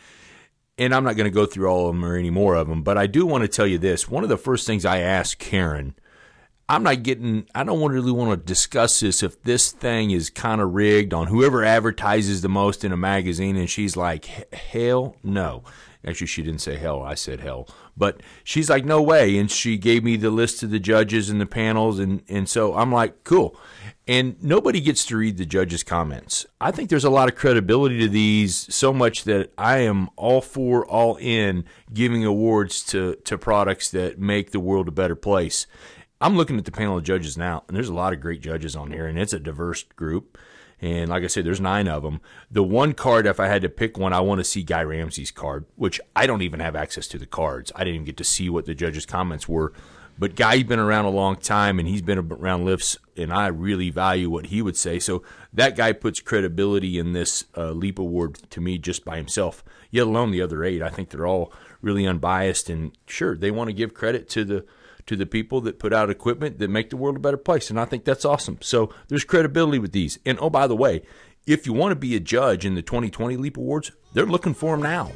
And 0.78 0.94
I'm 0.94 1.04
not 1.04 1.16
going 1.16 1.30
to 1.30 1.34
go 1.34 1.46
through 1.46 1.68
all 1.68 1.88
of 1.88 1.94
them 1.94 2.04
or 2.04 2.16
any 2.16 2.30
more 2.30 2.54
of 2.54 2.68
them, 2.68 2.82
but 2.82 2.96
I 2.96 3.06
do 3.06 3.26
want 3.26 3.42
to 3.42 3.48
tell 3.48 3.66
you 3.66 3.78
this. 3.78 4.08
One 4.08 4.22
of 4.22 4.28
the 4.28 4.36
first 4.36 4.66
things 4.66 4.84
I 4.84 4.98
asked 4.98 5.38
Karen, 5.38 5.94
I'm 6.68 6.82
not 6.82 7.02
getting, 7.02 7.46
I 7.54 7.64
don't 7.64 7.90
really 7.90 8.12
want 8.12 8.30
to 8.30 8.46
discuss 8.46 9.00
this 9.00 9.22
if 9.22 9.42
this 9.42 9.72
thing 9.72 10.10
is 10.10 10.30
kind 10.30 10.60
of 10.60 10.74
rigged 10.74 11.14
on 11.14 11.26
whoever 11.26 11.64
advertises 11.64 12.42
the 12.42 12.48
most 12.48 12.84
in 12.84 12.92
a 12.92 12.96
magazine. 12.96 13.56
And 13.56 13.68
she's 13.68 13.96
like, 13.96 14.52
hell 14.54 15.16
no. 15.22 15.64
Actually, 16.06 16.28
she 16.28 16.42
didn't 16.42 16.60
say 16.60 16.76
hell. 16.76 17.02
I 17.02 17.14
said 17.14 17.40
hell. 17.40 17.68
But 17.96 18.22
she's 18.44 18.70
like, 18.70 18.84
no 18.84 19.02
way. 19.02 19.36
And 19.36 19.50
she 19.50 19.76
gave 19.76 20.04
me 20.04 20.16
the 20.16 20.30
list 20.30 20.62
of 20.62 20.70
the 20.70 20.78
judges 20.78 21.28
and 21.28 21.40
the 21.40 21.46
panels. 21.46 21.98
And, 21.98 22.22
and 22.28 22.48
so 22.48 22.74
I'm 22.74 22.92
like, 22.92 23.24
cool. 23.24 23.58
And 24.06 24.42
nobody 24.42 24.80
gets 24.80 25.04
to 25.06 25.18
read 25.18 25.36
the 25.36 25.44
judges' 25.44 25.82
comments. 25.82 26.46
I 26.60 26.70
think 26.70 26.88
there's 26.88 27.04
a 27.04 27.10
lot 27.10 27.28
of 27.28 27.34
credibility 27.34 27.98
to 27.98 28.08
these, 28.08 28.72
so 28.74 28.92
much 28.92 29.24
that 29.24 29.52
I 29.58 29.78
am 29.78 30.08
all 30.16 30.40
for, 30.40 30.86
all 30.86 31.16
in 31.16 31.64
giving 31.92 32.24
awards 32.24 32.82
to, 32.84 33.16
to 33.24 33.36
products 33.36 33.90
that 33.90 34.18
make 34.18 34.52
the 34.52 34.60
world 34.60 34.88
a 34.88 34.92
better 34.92 35.16
place. 35.16 35.66
I'm 36.20 36.36
looking 36.36 36.58
at 36.58 36.64
the 36.64 36.72
panel 36.72 36.96
of 36.96 37.04
judges 37.04 37.36
now, 37.36 37.64
and 37.68 37.76
there's 37.76 37.90
a 37.90 37.94
lot 37.94 38.12
of 38.12 38.20
great 38.20 38.40
judges 38.40 38.74
on 38.74 38.92
here, 38.92 39.06
and 39.06 39.18
it's 39.18 39.34
a 39.34 39.38
diverse 39.38 39.82
group. 39.82 40.38
And 40.80 41.10
like 41.10 41.24
I 41.24 41.26
said, 41.26 41.44
there's 41.44 41.60
nine 41.60 41.88
of 41.88 42.02
them. 42.02 42.20
The 42.50 42.62
one 42.62 42.94
card, 42.94 43.26
if 43.26 43.40
I 43.40 43.48
had 43.48 43.62
to 43.62 43.68
pick 43.68 43.98
one, 43.98 44.12
I 44.12 44.20
want 44.20 44.38
to 44.38 44.44
see 44.44 44.62
Guy 44.62 44.82
Ramsey's 44.82 45.32
card, 45.32 45.64
which 45.76 46.00
I 46.14 46.26
don't 46.26 46.42
even 46.42 46.60
have 46.60 46.76
access 46.76 47.08
to 47.08 47.18
the 47.18 47.26
cards. 47.26 47.72
I 47.74 47.80
didn't 47.80 47.96
even 47.96 48.06
get 48.06 48.16
to 48.18 48.24
see 48.24 48.48
what 48.48 48.66
the 48.66 48.74
judges' 48.74 49.06
comments 49.06 49.48
were. 49.48 49.72
But 50.20 50.34
Guy's 50.34 50.64
been 50.64 50.80
around 50.80 51.04
a 51.04 51.10
long 51.10 51.36
time, 51.36 51.78
and 51.78 51.86
he's 51.86 52.02
been 52.02 52.18
around 52.18 52.64
lifts, 52.64 52.96
and 53.16 53.32
I 53.32 53.46
really 53.48 53.90
value 53.90 54.28
what 54.28 54.46
he 54.46 54.60
would 54.60 54.76
say. 54.76 54.98
So 54.98 55.22
that 55.52 55.76
guy 55.76 55.92
puts 55.92 56.20
credibility 56.20 56.98
in 56.98 57.12
this 57.12 57.44
uh, 57.56 57.70
Leap 57.70 58.00
Award 58.00 58.38
to 58.50 58.60
me 58.60 58.78
just 58.78 59.04
by 59.04 59.16
himself. 59.16 59.62
Yet 59.90 60.08
alone 60.08 60.32
the 60.32 60.42
other 60.42 60.64
eight, 60.64 60.82
I 60.82 60.88
think 60.88 61.10
they're 61.10 61.26
all 61.26 61.52
really 61.80 62.04
unbiased, 62.04 62.68
and 62.68 62.96
sure 63.06 63.36
they 63.36 63.52
want 63.52 63.68
to 63.68 63.74
give 63.74 63.94
credit 63.94 64.28
to 64.30 64.44
the 64.44 64.64
to 65.08 65.16
the 65.16 65.26
people 65.26 65.60
that 65.62 65.78
put 65.78 65.92
out 65.92 66.10
equipment 66.10 66.58
that 66.58 66.70
make 66.70 66.90
the 66.90 66.96
world 66.96 67.16
a 67.16 67.20
better 67.20 67.36
place. 67.36 67.70
And 67.70 67.80
I 67.80 67.84
think 67.84 68.04
that's 68.04 68.24
awesome. 68.24 68.58
So 68.60 68.92
there's 69.08 69.24
credibility 69.24 69.78
with 69.78 69.92
these. 69.92 70.18
And 70.24 70.38
oh, 70.40 70.50
by 70.50 70.66
the 70.66 70.76
way, 70.76 71.02
if 71.46 71.66
you 71.66 71.72
want 71.72 71.92
to 71.92 71.96
be 71.96 72.14
a 72.14 72.20
judge 72.20 72.64
in 72.64 72.74
the 72.74 72.82
2020 72.82 73.36
Leap 73.36 73.56
Awards, 73.56 73.90
they're 74.12 74.26
looking 74.26 74.54
for 74.54 74.76
them 74.76 74.82
now. 74.82 75.10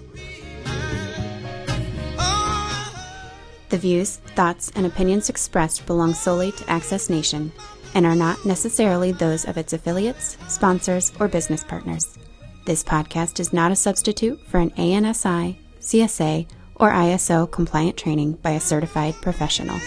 The 3.68 3.78
views, 3.78 4.16
thoughts, 4.34 4.70
and 4.74 4.84
opinions 4.84 5.30
expressed 5.30 5.86
belong 5.86 6.14
solely 6.14 6.52
to 6.52 6.70
Access 6.70 7.08
Nation 7.08 7.52
and 7.94 8.06
are 8.06 8.14
not 8.14 8.44
necessarily 8.44 9.12
those 9.12 9.46
of 9.46 9.56
its 9.56 9.72
affiliates, 9.72 10.36
sponsors, 10.48 11.12
or 11.20 11.28
business 11.28 11.64
partners. 11.64 12.18
This 12.64 12.84
podcast 12.84 13.40
is 13.40 13.52
not 13.52 13.72
a 13.72 13.76
substitute 13.76 14.40
for 14.46 14.58
an 14.58 14.70
ANSI, 14.70 15.56
CSA, 15.80 16.46
or 16.82 16.90
ISO 16.90 17.48
compliant 17.48 17.96
training 17.96 18.32
by 18.32 18.50
a 18.50 18.60
certified 18.60 19.14
professional. 19.22 19.78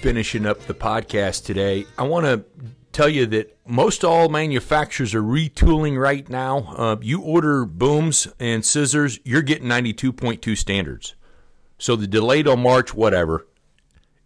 Finishing 0.00 0.44
up 0.44 0.58
the 0.62 0.74
podcast 0.74 1.44
today, 1.44 1.86
I 1.96 2.02
want 2.02 2.26
to 2.26 2.44
tell 2.90 3.08
you 3.08 3.26
that 3.26 3.56
most 3.64 4.02
all 4.02 4.28
manufacturers 4.28 5.14
are 5.14 5.22
retooling 5.22 5.96
right 5.96 6.28
now. 6.28 6.74
Uh, 6.76 6.96
you 7.00 7.22
order 7.22 7.64
booms 7.64 8.26
and 8.40 8.66
scissors, 8.66 9.20
you're 9.22 9.40
getting 9.40 9.68
92.2 9.68 10.58
standards. 10.58 11.14
So 11.78 11.94
the 11.94 12.08
delayed 12.08 12.48
on 12.48 12.60
March, 12.60 12.92
whatever. 12.92 13.46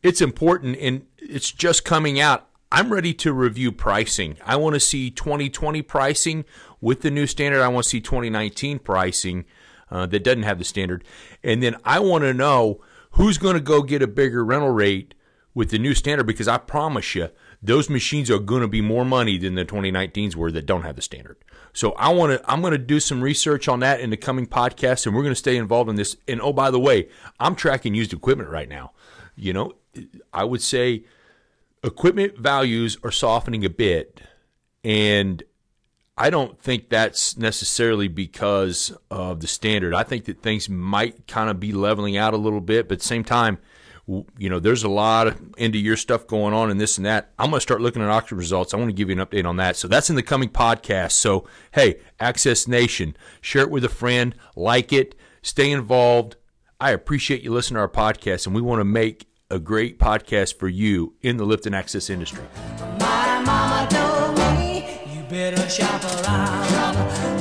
It's 0.03 0.23
important 0.23 0.79
and 0.79 1.05
it's 1.19 1.53
just 1.53 1.85
coming 1.85 2.19
out. 2.19 2.49
I'm 2.73 2.93
ready 2.93 3.15
to 3.15 3.33
review 3.33 3.73
pricing. 3.73 4.39
I 4.45 4.57
want 4.57 4.75
to 4.75 4.81
see 4.81 5.11
2020 5.11 5.83
pricing 5.83 6.45
with 6.81 7.03
the 7.03 7.11
new 7.11 7.27
standard. 7.27 7.63
I 7.63 7.69
want 7.69 7.85
to 7.85 7.91
see 7.91 8.01
2019 8.01 8.79
pricing 8.81 9.45
uh, 9.91 10.07
that 10.07 10.25
doesn't 10.25 10.43
have 10.43 10.59
the 10.59 10.65
standard. 10.65 11.05
And 11.43 11.63
then 11.63 11.77
I 11.85 12.01
want 12.01 12.25
to 12.25 12.35
know 12.35 12.81
who's 13.13 13.39
going 13.39 13.55
to 13.55 13.61
go 13.61 13.83
get 13.83 14.03
a 14.03 14.07
bigger 14.07 14.45
rental 14.45 14.71
rate 14.71 15.15
with 15.55 15.71
the 15.71 15.79
new 15.79 15.95
standard 15.95 16.25
because 16.25 16.49
I 16.49 16.59
promise 16.59 17.15
you, 17.15 17.31
those 17.63 17.89
machines 17.89 18.31
are 18.31 18.39
going 18.39 18.61
to 18.61 18.69
be 18.69 18.83
more 18.83 19.05
money 19.05 19.39
than 19.39 19.55
the 19.55 19.65
2019s 19.65 20.37
were 20.37 20.53
that 20.53 20.67
don't 20.67 20.83
have 20.83 20.97
the 20.97 21.03
standard. 21.03 21.37
So 21.73 21.93
I 21.93 22.13
want 22.13 22.33
to 22.33 22.51
I'm 22.51 22.61
going 22.61 22.73
to 22.73 22.79
do 22.79 23.01
some 23.01 23.23
research 23.23 23.67
on 23.69 23.81
that 23.81 24.01
in 24.01 24.11
the 24.11 24.17
coming 24.17 24.47
podcast 24.47 25.07
and 25.07 25.15
we're 25.15 25.23
going 25.23 25.33
to 25.33 25.39
stay 25.39 25.57
involved 25.57 25.89
in 25.89 25.97
this. 25.97 26.17
And 26.29 26.41
oh 26.41 26.53
by 26.53 26.71
the 26.71 26.79
way, 26.79 27.09
I'm 27.41 27.55
tracking 27.55 27.95
used 27.95 28.13
equipment 28.13 28.51
right 28.51 28.69
now. 28.69 28.93
You 29.35 29.53
know, 29.53 29.73
I 30.33 30.45
would 30.45 30.63
say 30.63 31.05
equipment 31.83 32.39
values 32.39 32.99
are 33.03 33.11
softening 33.11 33.65
a 33.65 33.71
bit 33.71 34.21
and 34.85 35.43
I 36.19 36.31
don't 36.31 36.59
think 36.59 36.89
that's 36.89 37.37
necessarily 37.37 38.09
because 38.09 38.97
of 39.11 39.41
the 39.41 39.47
standard. 39.47 39.95
I 39.95 40.03
think 40.03 40.25
that 40.25 40.41
things 40.41 40.69
might 40.69 41.27
kind 41.27 41.51
of 41.51 41.61
be 41.61 41.73
leveling 41.73 42.17
out 42.17 42.33
a 42.33 42.39
little 42.39 42.63
bit, 42.63 42.89
but 42.89 42.95
at 42.95 42.99
the 43.01 43.07
same 43.07 43.23
time, 43.23 43.59
you 44.07 44.49
know, 44.49 44.59
there's 44.59 44.85
a 44.85 44.89
lot 44.89 45.27
of 45.27 45.39
end 45.59 45.75
of 45.75 45.81
year 45.81 45.97
stuff 45.97 46.27
going 46.27 46.55
on 46.55 46.71
and 46.71 46.81
this 46.81 46.97
and 46.97 47.05
that. 47.05 47.33
I'm 47.39 47.51
going 47.51 47.59
to 47.59 47.63
start 47.63 47.81
looking 47.81 48.03
at 48.03 48.09
auction 48.09 48.39
results. 48.39 48.73
I 48.73 48.79
want 48.79 48.89
to 48.89 48.95
give 48.95 49.11
you 49.11 49.21
an 49.21 49.27
update 49.27 49.45
on 49.45 49.57
that. 49.57 49.77
So 49.77 49.89
that's 49.89 50.09
in 50.09 50.17
the 50.17 50.23
coming 50.23 50.49
podcast. 50.49 51.13
So, 51.13 51.47
hey, 51.73 51.97
Access 52.19 52.67
Nation, 52.67 53.17
share 53.41 53.63
it 53.63 53.71
with 53.71 53.85
a 53.85 53.91
friend, 53.91 54.35
like 54.55 54.93
it, 54.93 55.17
stay 55.43 55.71
involved. 55.71 56.37
I 56.81 56.93
appreciate 56.93 57.43
you 57.43 57.53
listening 57.53 57.77
to 57.77 57.81
our 57.81 57.89
podcast, 57.89 58.47
and 58.47 58.55
we 58.55 58.63
want 58.63 58.81
to 58.81 58.85
make 58.85 59.27
a 59.51 59.59
great 59.59 59.99
podcast 59.99 60.59
for 60.59 60.69
you 60.69 61.15
in 61.21 61.37
the 61.37 61.45
lift 61.45 61.67
and 61.67 61.75
access 61.75 62.09
industry. 62.09 62.45
Me 65.55 65.69
shop 65.69 66.03
around. 66.03 67.36